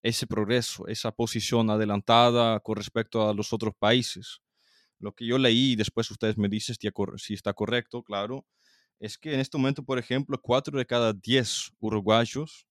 [0.01, 4.41] ese progreso, esa posición adelantada con respecto a los otros países.
[5.00, 6.76] Lo que yo leí, después ustedes me dicen
[7.18, 8.45] si está correcto, claro,
[9.00, 12.68] es que en este momento, por ejemplo, cuatro de cada diez uruguayos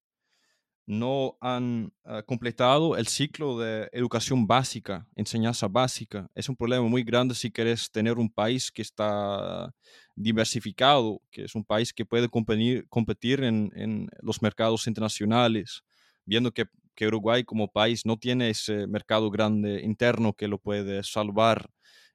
[0.89, 6.31] no han ah, completado el ciclo de educación básica, enseñanza básica.
[6.35, 9.70] Es un problema muy grande si quieres tener un país que está
[10.16, 15.83] diversificado, que es un país que puede competir, competir en, en, los mercados internacionales,
[16.24, 16.64] viendo que,
[16.95, 21.68] que Uruguay como país no tiene ese mercado grande interno que lo puede salvar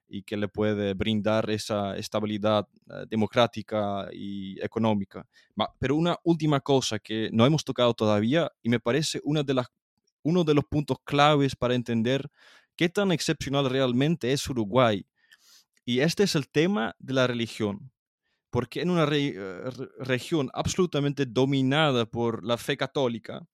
[0.08, 5.26] y que le puede brindar esa estabilidad eh, democrática y económica.
[5.78, 9.66] Pero una última cosa que no hemos tocado todavía y me parece una de las,
[10.22, 12.30] uno de los puntos claves para entender
[12.76, 15.06] qué tan excepcional realmente es Uruguay.
[15.84, 17.90] Y este es el tema de la religión.
[18.50, 23.44] Porque en una eh, región absolutamente dominada por la fe católica,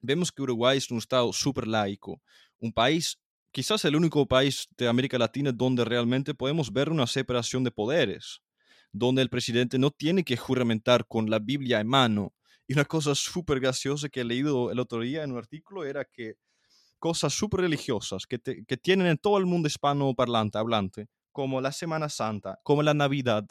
[0.00, 2.22] vemos que Uruguay es un estado súper laico,
[2.58, 3.18] un país
[3.52, 8.40] quizás el único país de América Latina donde realmente podemos ver una separación de poderes,
[8.92, 12.32] donde el presidente no tiene que juramentar con la Biblia en mano.
[12.66, 16.04] Y una cosa súper graciosa que he leído el otro día en un artículo era
[16.04, 16.34] que
[16.98, 21.72] cosas súper religiosas que, que tienen en todo el mundo hispano parlante, hablante, como la
[21.72, 23.46] Semana Santa, como la Navidad,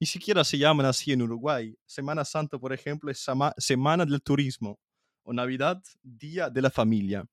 [0.00, 1.76] ni siquiera se llaman así en Uruguay.
[1.86, 3.24] Semana Santa, por ejemplo, es
[3.56, 4.78] Semana del Turismo
[5.24, 7.24] o Navidad, Día de la Familia.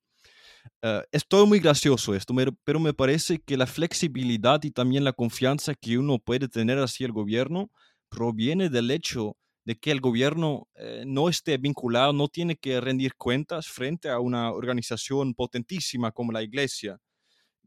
[0.83, 5.73] Uh, es muy gracioso esto, pero me parece que la flexibilidad y también la confianza
[5.75, 7.71] que uno puede tener hacia el gobierno
[8.09, 13.15] proviene del hecho de que el gobierno eh, no esté vinculado, no tiene que rendir
[13.15, 16.99] cuentas frente a una organización potentísima como la iglesia,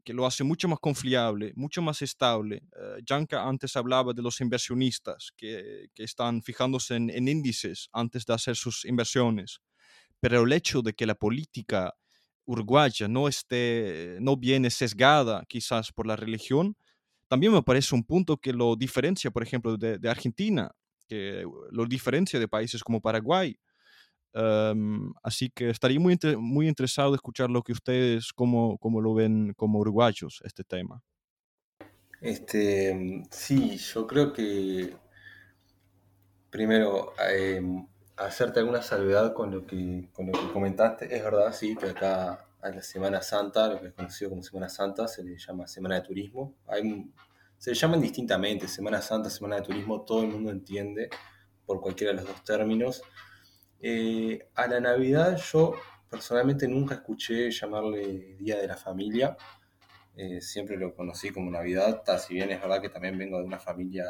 [0.05, 2.63] que lo hace mucho más confiable, mucho más estable.
[2.73, 8.55] Uh, antes hablaba de los inversionistas que, que están fijándose en índices antes de hacer
[8.55, 9.59] sus inversiones,
[10.21, 11.93] pero el hecho de que la política
[12.49, 16.75] uruguaya no, esté, no viene sesgada quizás por la religión,
[17.27, 20.71] también me parece un punto que lo diferencia, por ejemplo, de, Argentina,
[21.07, 23.55] que lo diferencia de países como Paraguay.
[25.23, 29.53] así que estaría muy, muy interesado de escuchar lo que ustedes, cómo, cómo lo ven
[29.55, 31.03] como uruguayos, este tema.
[32.19, 34.95] Este, sí, yo creo que
[36.49, 37.85] primero em,
[38.19, 41.15] hacerte alguna salvedad con lo que, con lo que comentaste.
[41.15, 44.69] Es verdad, sí, que acá a la Semana Santa, lo que es conocido como Semana
[44.69, 46.55] Santa, se le llama Semana de Turismo.
[46.67, 47.11] Hay,
[47.57, 51.09] se le llaman distintamente, Semana Santa, Semana de Turismo, todo el mundo entiende
[51.65, 53.01] por cualquiera de los dos términos.
[53.81, 55.73] Eh, a la Navidad yo
[56.09, 59.37] personalmente nunca escuché llamarle Día de la Familia,
[60.17, 63.59] eh, siempre lo conocí como Navidad, si bien es verdad que también vengo de una
[63.59, 64.05] familia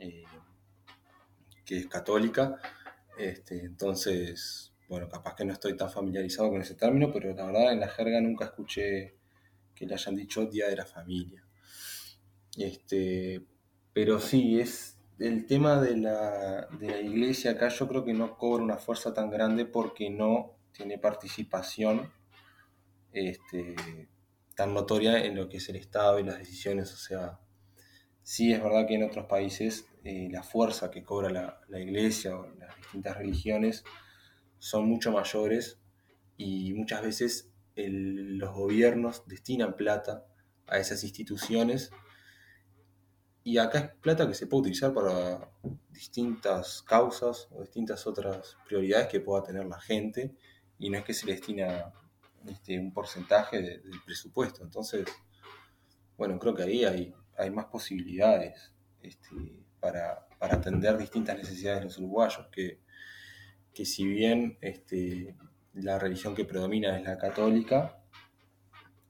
[0.00, 0.24] eh,
[1.64, 2.58] que es católica,
[3.18, 7.72] este, entonces, bueno, capaz que no estoy tan familiarizado con ese término, pero la verdad
[7.72, 9.16] en la jerga nunca escuché
[9.74, 11.44] que le hayan dicho Día de la Familia.
[12.56, 13.42] Este,
[13.92, 18.36] pero sí, es el tema de la, de la iglesia acá yo creo que no
[18.36, 22.10] cobra una fuerza tan grande porque no tiene participación
[23.12, 24.08] este,
[24.54, 26.92] tan notoria en lo que es el Estado y las decisiones.
[26.92, 27.40] O sea,
[28.22, 31.30] sí es verdad que en otros países eh, la fuerza que cobra
[31.68, 33.84] la, iglesia o las distintas religiones
[34.58, 35.78] son mucho mayores
[36.36, 40.26] y muchas veces los gobiernos destinan plata
[40.66, 41.90] a esas instituciones
[43.44, 45.50] y acá es plata que se puede utilizar para
[45.90, 50.34] distintas causas o distintas otras prioridades que pueda tener la gente
[50.78, 51.92] y no es que se le destina
[52.46, 54.64] este, un porcentaje del presupuesto.
[54.64, 55.06] Entonces,
[56.16, 61.98] bueno, creo que ahí hay, hay más posibilidades este, para, atender distintas necesidades de los
[61.98, 62.78] uruguayos, que,
[63.74, 65.36] que si bien este,
[65.74, 67.98] la religión que predomina es la católica,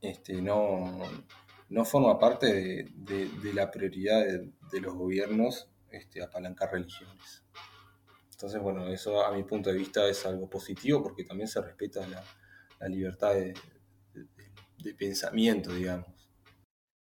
[0.01, 1.01] este, no,
[1.69, 2.47] no forma parte
[2.95, 7.45] de, la prioridad de, los gobiernos este, apalancar religiones.
[8.31, 12.07] Entonces, bueno, eso a mi punto de vista es algo positivo porque también se respeta
[12.09, 13.55] la, libertad de,
[14.99, 16.09] pensamiento, digamos.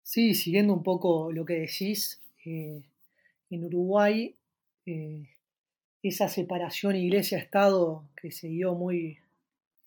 [0.03, 2.83] Sí, siguiendo un poco lo que decís, eh,
[3.51, 4.35] en Uruguay
[4.85, 5.27] eh,
[6.01, 9.19] esa separación iglesia-estado que se dio muy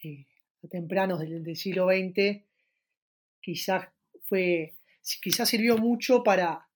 [0.03, 0.27] eh,
[0.71, 2.43] tempranos del, siglo XX,
[3.41, 3.89] quizás
[4.23, 4.75] fue,
[5.21, 6.67] quizás sirvió mucho para,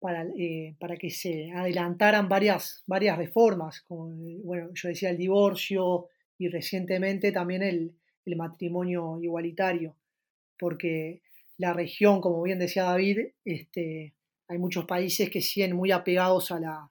[0.00, 4.08] para, eh, para, que se adelantaran varias, varias reformas, como
[4.42, 6.08] bueno, yo decía el divorcio
[6.38, 7.92] y recientemente también el,
[8.24, 9.94] el matrimonio igualitario,
[10.58, 11.20] porque
[11.58, 14.14] la región, como bien decía David, este,
[14.48, 16.90] hay muchos países que siguen muy apegados a la,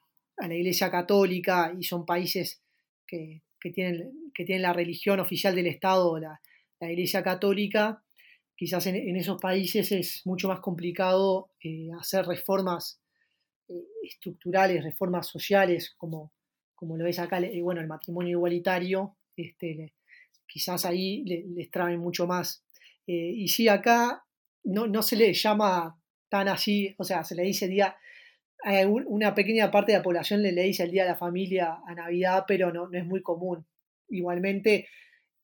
[0.56, 2.62] Iglesia Católica y son países
[3.08, 3.44] que,
[3.74, 6.40] tienen, la religión oficial del Estado, la,
[6.82, 8.04] Iglesia Católica,
[8.58, 13.00] quizás en, esos países es mucho más complicado eh, hacer reformas
[13.70, 16.34] eh, estructurales, reformas sociales, como,
[16.82, 19.94] lo ves acá, bueno, el matrimonio igualitario, este,
[20.46, 22.66] quizás ahí les traen mucho más.
[23.08, 24.26] Eh, y sí, acá
[24.66, 25.98] no, no se le llama
[26.34, 27.96] tan así, o sea, se le dice día,
[28.88, 31.94] una pequeña parte de la población le, le, dice el Día de la Familia a
[31.94, 33.68] Navidad, pero no, no es muy común.
[34.10, 34.88] Igualmente,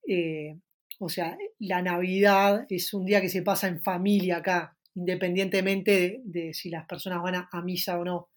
[0.07, 0.57] eh,
[0.97, 6.55] o sea, la Navidad es un día que se pasa en familia acá, independientemente de,
[6.55, 8.29] si las personas van a, misa o no.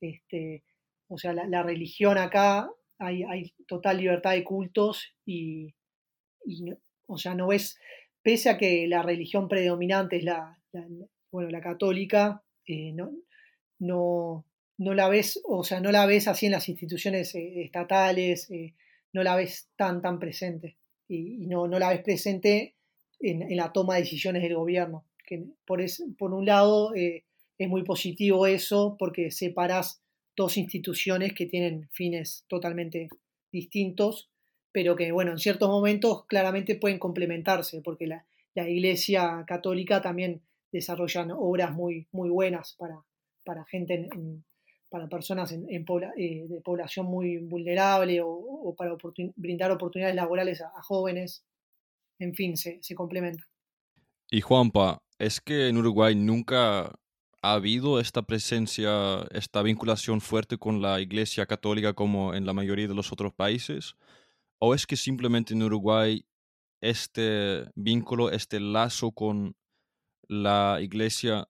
[0.00, 0.62] Este,
[1.08, 2.70] o sea, la, religión acá,
[3.00, 5.74] hay, hay, total libertad de cultos y,
[7.08, 7.80] o sea, no ves,
[8.22, 10.56] pese a que la religión predominante es la,
[11.30, 13.12] bueno, la católica, eh, no,
[13.78, 14.46] no,
[14.78, 18.74] no la ves, o sea, no la ves así en las instituciones eh, estatales, eh,
[19.12, 20.76] no la ves tan, tan presente.
[21.08, 22.76] Y, no, no, la ves presente
[23.18, 25.04] en, la toma de decisiones del gobierno.
[25.26, 25.84] Que por,
[26.18, 30.02] por un lado, es muy positivo eso porque separas
[30.36, 33.08] dos instituciones que tienen fines totalmente
[33.52, 34.30] distintos,
[34.72, 38.24] pero que, bueno, en ciertos momentos claramente pueden complementarse, porque la,
[38.54, 40.42] la Iglesia Católica también
[40.72, 43.02] desarrollan obras muy, muy buenas para,
[43.44, 44.08] para gente,
[44.88, 48.96] para personas en, eh, de población muy vulnerable o, para
[49.36, 51.44] brindar oportunidades laborales a, jóvenes.
[52.18, 53.42] En fin, se, se complementa.
[54.30, 56.92] Y Juanpa, ¿es que en Uruguay nunca
[57.42, 62.86] ha habido esta presencia, esta vinculación fuerte con la Iglesia Católica como en la mayoría
[62.86, 63.94] de los otros países?
[64.58, 66.24] ¿O es que simplemente en Uruguay
[66.80, 69.54] este vínculo, este lazo con
[70.30, 71.48] la Iglesia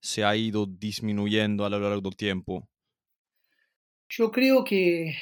[0.00, 2.68] se ha ido disminuyendo a lo largo del tiempo?
[4.06, 5.14] Yo creo que,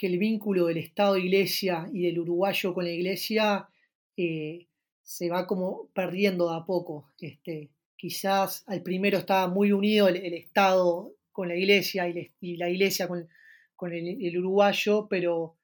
[0.00, 3.68] el vínculo del Estado-Iglesia y del uruguayo con la Iglesia
[4.16, 4.66] eh,
[5.00, 7.06] se va como perdiendo de a poco.
[7.20, 13.06] Este, quizás al primero estaba muy unido el, Estado con la Iglesia y, la Iglesia
[13.06, 15.56] con, el, uruguayo, pero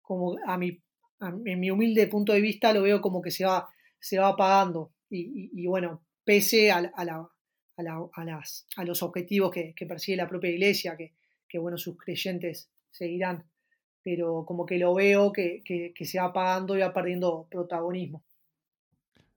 [0.00, 0.80] como a mi,
[1.20, 3.68] en mi humilde punto de vista lo veo como que se va,
[4.00, 4.92] se va apagando.
[5.10, 7.28] Y, bueno, pese a la
[7.76, 13.44] a, las, a los objetivos que, persigue la propia iglesia, que, bueno, sus creyentes seguirán,
[14.02, 15.62] pero como que lo veo que,
[16.00, 18.24] se va apagando y va perdiendo protagonismo.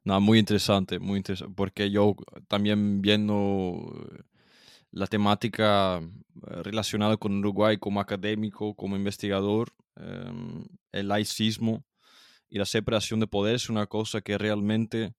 [0.04, 2.16] No, muy interesante, muy interesante, porque yo
[2.48, 4.10] también viendo
[4.92, 11.84] la temática eh, relacionada con Uruguay como académico, como investigador, em, el laicismo
[12.50, 15.14] y la separación de poderes es una cosa que realmente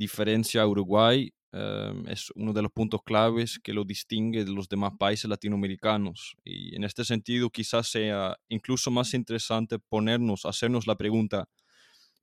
[0.00, 4.68] diferencia a Uruguay Em, es uno de los puntos claves que lo distingue de los
[4.68, 6.36] demás países latinoamericanos.
[6.44, 11.48] Y en este sentido quizás sea incluso más interesante ponernos, hacernos la pregunta,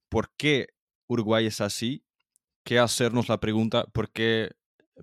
[0.09, 0.67] ¿por qué
[1.07, 2.03] Uruguay es así?
[2.63, 4.51] Que hacernos la pregunta, ¿por qué,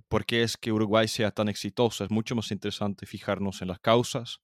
[0.09, 2.05] ¿por qué es que Uruguay sea tan exitoso?
[2.05, 4.39] Es mucho más interesante fijarnos en las causas,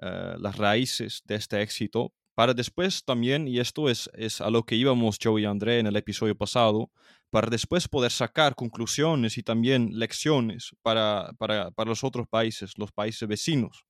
[0.00, 4.64] eh, las raíces de este éxito, para después también, y esto es, es a lo
[4.64, 6.90] que íbamos Joe y André en el episodio pasado,
[7.32, 12.92] para después poder sacar conclusiones y también lecciones para, para, para los otros países, los
[12.92, 13.86] países vecinos.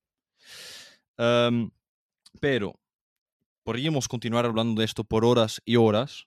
[1.17, 1.69] Em,
[2.39, 2.79] pero
[3.63, 6.25] podríamos continuar hablando de esto por horas y horas.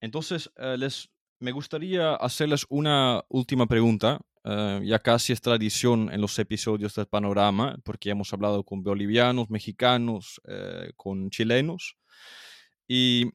[0.00, 4.18] Entonces, eh, les, me gustaría hacerles una última pregunta.
[4.42, 9.50] Uh, ya casi es tradición en los episodios del panorama, porque hemos hablado con bolivianos,
[9.50, 11.98] mexicanos, uh, con chilenos.
[12.88, 13.26] Y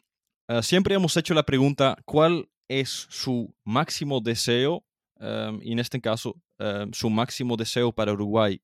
[0.61, 2.49] siempre hemos hecho la pregunta, ¿cuál
[2.79, 4.83] es su máximo deseo?
[5.19, 8.61] em, y en este caso, em, su máximo deseo para Uruguay.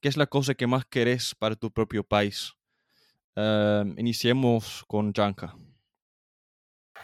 [0.00, 2.52] ¿Qué es la cosa que más querés para tu propio país?
[3.36, 5.56] Em, iniciemos con Janka.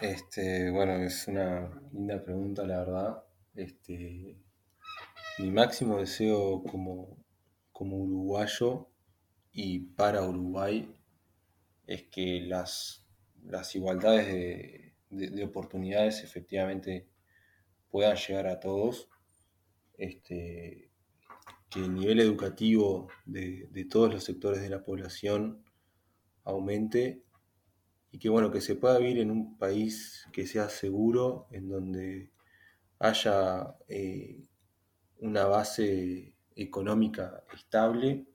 [0.01, 3.23] Este, bueno, es una linda pregunta, la verdad.
[3.53, 4.37] Este,
[5.39, 7.17] mi máximo deseo como,
[7.71, 8.89] como uruguayo
[9.51, 10.93] y para Uruguay
[11.87, 13.05] es que las,
[13.43, 14.84] las igualdades de,
[15.15, 17.07] de- de oportunidades efectivamente
[17.89, 19.09] puedan llegar a todos,
[19.97, 20.91] este,
[21.69, 25.63] que el nivel educativo de, de todos los sectores de la población
[26.43, 27.23] aumente
[28.11, 32.31] y que bueno, que se pueda vivir en un país que sea seguro, en donde
[32.99, 34.43] haya eh,
[35.19, 38.27] una base económica estable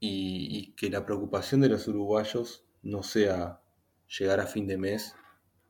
[0.00, 3.62] y que la preocupación de los uruguayos no sea
[4.18, 5.14] llegar a fin de mes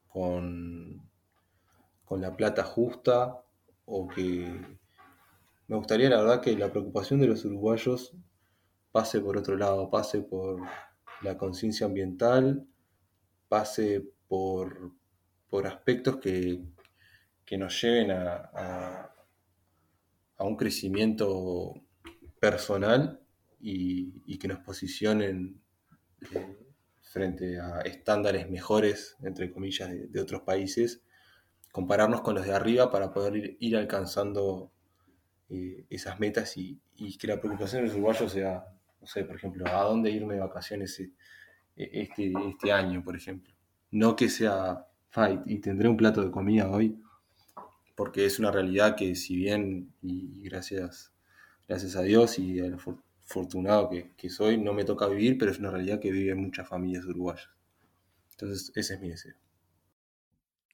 [0.09, 1.11] con,
[2.05, 3.45] con la plata justa
[3.87, 4.79] o que
[5.69, 8.15] me gustaría la verdad que la preocupación de los uruguayos
[8.93, 10.61] pase por otro lado, pase por
[11.23, 12.67] la conciencia ambiental,
[13.49, 14.93] pase por,
[15.51, 16.65] por aspectos que,
[17.45, 19.15] que nos lleven a, a-
[20.39, 21.75] un crecimiento
[22.41, 23.21] personal
[23.61, 25.63] y, y que nos posicionen
[26.33, 26.64] eh,
[27.15, 31.01] frente a estándares mejores, entre comillas, de, otros países,
[31.71, 34.73] compararnos con los de arriba para poder ir, alcanzando
[35.49, 36.81] eh, esas metas y,
[37.17, 38.65] que la preocupación de los uruguayos sea,
[39.01, 41.13] no sé, por ejemplo, a dónde irme de vacaciones eh,
[41.77, 43.55] este, este año, por ejemplo.
[43.93, 47.01] No que sea fight y tendré un plato de comida hoy,
[47.95, 51.13] porque es una realidad que si bien, y gracias,
[51.69, 55.51] gracias a Dios y al afor- afortunado que, que soy, no me toca vivir, pero
[55.51, 57.49] es una realidad que viven muchas familias uruguayas.
[58.33, 59.35] Entonces, ese es mi deseo.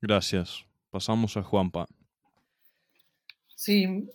[0.00, 0.64] Gracias.
[0.90, 1.86] Pasamos a Juanpa.
[3.54, 4.08] Sí,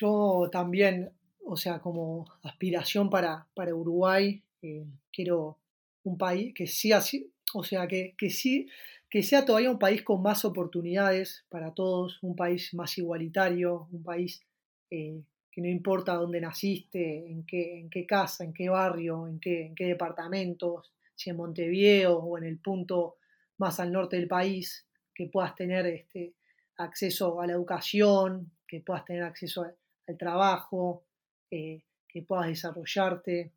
[0.00, 1.10] yo también,
[1.44, 5.56] o sea, como aspiración para, para Uruguay, eh, quiero
[6.02, 8.68] un país que sí, así, o sea, que, que sí,
[9.08, 14.02] que sea todavía un país con más oportunidades para todos, un país más igualitario, un
[14.02, 14.42] país
[14.90, 15.22] eh,
[15.58, 19.86] que no importa dónde naciste, en qué, casa, en qué barrio, en qué, en qué
[19.86, 23.16] departamentos, si en Montevideo o en el punto
[23.56, 26.34] más al norte del país, que puedas tener este,
[26.76, 29.66] acceso a la educación, que puedas tener acceso
[30.06, 31.02] al trabajo,
[31.50, 33.50] eh, que puedas desarrollarte,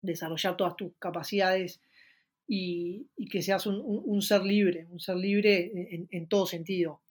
[0.00, 1.82] desarrollar todas tus capacidades
[2.48, 7.02] y, que seas un, ser libre, un ser libre en, todo sentido.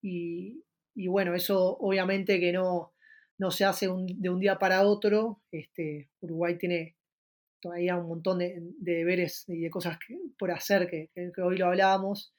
[0.00, 0.62] Y
[0.94, 2.92] bueno, eso obviamente que no,
[3.40, 5.40] no se hace de un día para otro.
[5.50, 6.96] Este, Uruguay tiene
[7.60, 11.08] todavía un montón de, de deberes y de cosas que- por hacer, que,
[11.42, 12.34] hoy lo hablábamos.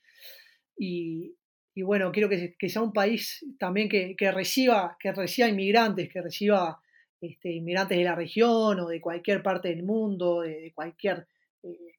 [0.78, 1.36] Y,
[1.76, 6.80] bueno, quiero que, sea un país también que, reciba, que reciba inmigrantes, que reciba
[7.20, 11.28] este, inmigrantes de la región o de cualquier parte del mundo, de, de cualquier,
[11.64, 11.96] eh,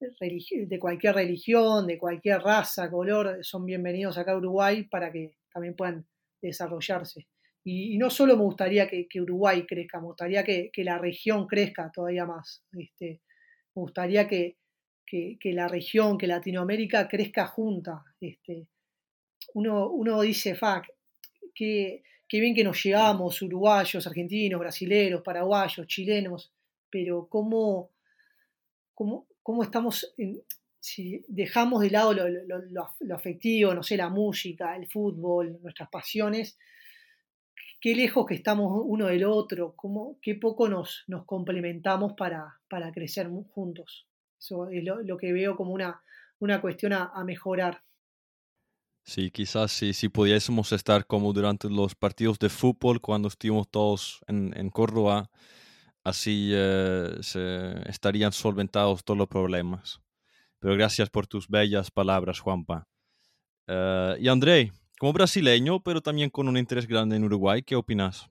[0.00, 5.74] de cualquier religión, de cualquier raza, color, son bienvenidos acá a Uruguay para que también
[5.74, 6.06] puedan
[6.40, 7.26] desarrollarse.
[7.64, 12.26] Y, no solo me gustaría que, Uruguay crezca, me gustaría que, la región crezca todavía
[12.26, 12.62] más.
[12.72, 13.22] Este,
[13.74, 14.58] me gustaría que,
[15.06, 18.04] que, la región, que Latinoamérica crezca junta.
[18.20, 18.66] Este,
[19.54, 20.84] uno, uno dice, fuck,
[21.54, 26.52] qué, qué bien que nos llevamos, uruguayos, argentinos, brasileros, paraguayos, chilenos,
[26.90, 27.92] pero cómo,
[28.92, 30.14] cómo, cómo estamos,
[30.80, 36.58] si dejamos de lado lo- lo afectivo, no sé, la música, el fútbol, nuestras pasiones,
[37.84, 42.90] qué lejos que estamos uno del otro, cómo, qué poco nos, nos complementamos para, para
[42.92, 44.06] crecer juntos.
[44.40, 46.00] Eso es lo, lo que veo como una,
[46.38, 47.82] una cuestión a, a mejorar.
[49.04, 54.24] Sí, quizás si, si pudiésemos estar como durante los partidos de fútbol cuando estuvimos todos
[54.28, 55.30] en, en Córdoba,
[56.04, 60.00] así eh, se estarían solventados todos los problemas.
[60.58, 62.88] Pero gracias por tus bellas palabras, Juanpa.
[63.66, 68.28] Eh, y André, como brasileño, pero también con un interés grande en Uruguay, ¿qué opinas?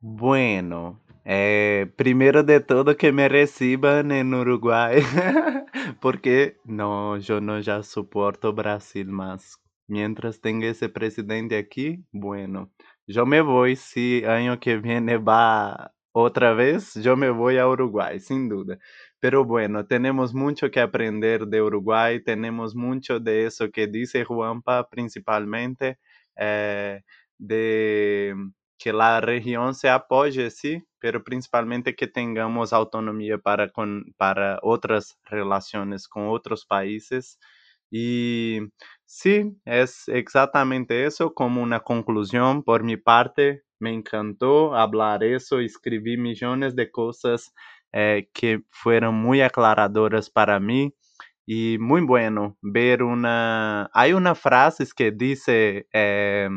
[0.00, 5.02] Bueno, eh, primero de todo que me reciban en Uruguay,
[6.00, 9.58] porque no, yo no ya soporto Brasil más.
[9.88, 12.70] Mientras tenga ese presidente aquí, bueno,
[13.06, 18.20] yo me voy, si año que viene va otra vez, yo me voy a Uruguay,
[18.20, 18.78] sin duda.
[19.20, 24.88] Pero bueno, tenemos mucho que aprender de Uruguay, tenemos mucho de eso que dice Juanpa
[24.88, 25.98] principalmente,
[26.36, 27.02] eh,
[27.36, 28.34] de
[28.78, 35.18] que la región se apoye, sí, pero principalmente que tengamos autonomía para, con, para otras
[35.24, 37.38] relaciones con otros países.
[37.90, 38.60] Y
[39.04, 43.62] sí, es exactamente eso como una conclusión por mi parte.
[43.80, 47.52] Me encantó hablar eso, escribí millones de cosas
[47.92, 50.94] eh, que fueron muy aclaradoras para mí
[51.46, 53.90] y muy bueno ver una...
[53.92, 55.86] Hay una frase que dice...
[55.92, 56.48] Eh,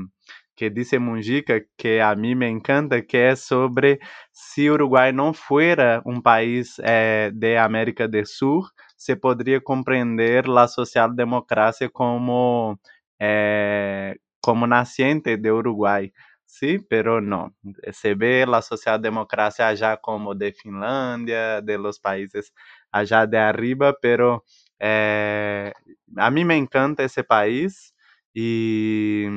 [0.54, 4.00] que dice Mungica, que a mí me encanta, que es sobre
[4.32, 10.68] si Uruguay no fuera un país eh, de América del Sur, se podría comprender la
[10.68, 12.80] socialdemocracia como,
[14.40, 16.14] como naciente de Uruguay.
[16.54, 17.56] Sí, pero no.
[17.94, 22.54] Se ve la socialdemocracia allá como de Finlandia, de los países
[22.92, 24.44] allá de arriba, pero
[24.78, 25.72] eh,
[26.18, 27.94] a mí me encanta ese país
[28.34, 29.28] y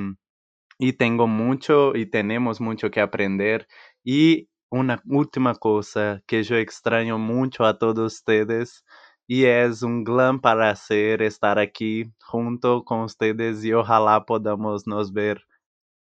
[0.79, 3.69] y tengo mucho y tenemos mucho que aprender.
[4.05, 8.85] Y una última cosa que yo extraño mucho a todos ustedes
[9.27, 15.45] y es un gran placer estar aquí junto con ustedes y ojalá podamos nos ver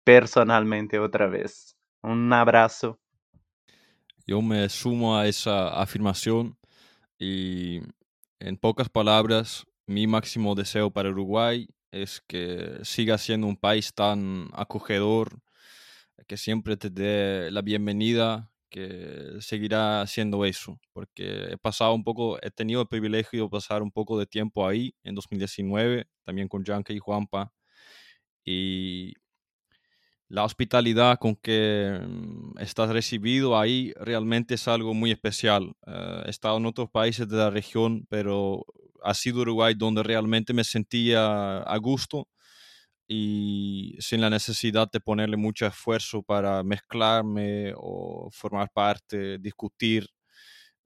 [0.04, 1.76] personalmente otra vez.
[2.02, 2.98] Un abrazo.
[4.26, 6.56] Yo me sumo a esa afirmación
[7.18, 7.80] y
[8.40, 14.48] en pocas palabras, mi máximo deseo para Uruguay es que siga siendo un país tan
[14.52, 15.40] acogedor,
[16.26, 22.38] que siempre te dé la bienvenida, que seguirá siendo eso, porque he pasado un poco,
[22.42, 26.64] he tenido el privilegio de pasar un poco de tiempo ahí en 2019, también con
[26.64, 27.52] Yanka y Juanpa,
[28.44, 29.12] y
[30.32, 35.74] la hospitalidad con que mm, estás recibido ahí realmente es algo muy especial.
[35.86, 38.64] Eh, he estado en otros países de la región, pero
[39.04, 42.28] ha sido Uruguay donde realmente me sentía a gusto
[43.06, 50.08] y sin la necesidad de ponerle mucho esfuerzo para mezclarme o formar parte, discutir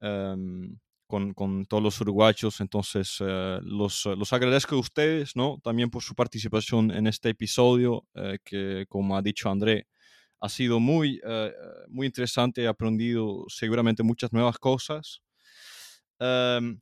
[0.00, 2.60] em, con, con, todos los uruguayos.
[2.60, 5.58] Entonces, eh, los, los, agradezco a ustedes, ¿no?
[5.62, 9.86] También por su participación en este episodio, eh, que como ha dicho André,
[10.40, 11.52] ha sido muy, eh,
[11.88, 15.20] muy interesante, he aprendido seguramente muchas nuevas cosas.
[16.18, 16.80] Um,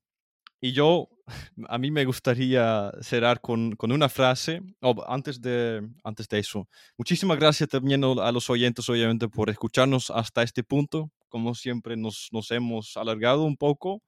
[0.60, 1.08] y yo,
[1.68, 6.68] a mí me gustaría cerrar con, con una frase, oh, antes, de, antes de eso.
[6.96, 11.10] Muchísimas gracias también a los oyentes, obviamente, por escucharnos hasta este punto.
[11.34, 14.04] Como siempre, nos, nos hemos alargado un poco,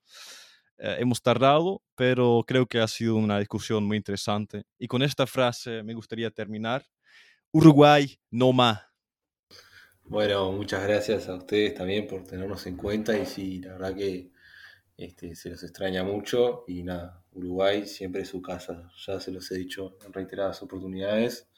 [0.78, 4.62] eh, hemos tardado, pero creo que ha sido una discusión muy interesante.
[4.78, 6.86] Y con esta frase me gustaría terminar.
[7.50, 8.80] Uruguay, no más.
[10.04, 14.30] Bueno, muchas gracias a ustedes también por tenernos en cuenta y sí, la verdad que
[14.96, 19.50] este, se los extraña mucho y nada, Uruguay siempre es su casa, ya se los
[19.50, 21.50] he dicho en reiteradas oportunidades,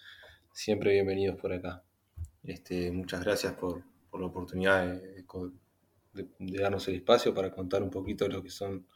[0.50, 1.84] siempre bienvenidos por acá.
[2.42, 3.84] Este, muchas gracias por,
[4.20, 5.24] la oportunidad de,
[6.38, 8.86] darnos el espacio para contar un poquito de lo que son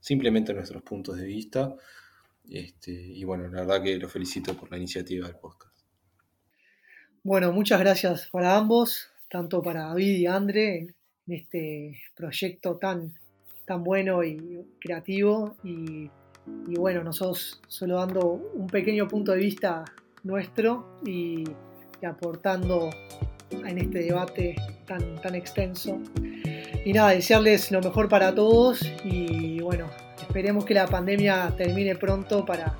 [0.00, 1.74] simplemente nuestros puntos de vista.
[2.48, 5.78] Este, y bueno, la verdad que los felicito por la iniciativa del podcast.
[7.22, 10.78] Bueno, muchas gracias para ambos, tanto para David y André
[11.26, 13.14] en este proyecto tan
[13.64, 16.10] tan bueno y creativo y,
[16.78, 19.84] bueno, nosotros solo dando un pequeño punto de vista
[20.24, 21.44] nuestro y,
[22.04, 22.90] aportando
[23.66, 24.56] en este debate
[24.86, 25.98] tan, tan extenso.
[26.84, 29.88] Y nada, desearles lo mejor para todos y bueno,
[30.20, 32.74] esperemos que la pandemia termine pronto para,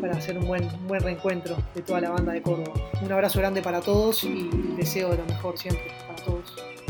[0.00, 2.74] para hacer un buen, un buen reencuentro de toda la banda de Córdoba.
[3.02, 6.81] Un abrazo grande para todos y deseo lo mejor siempre para todos.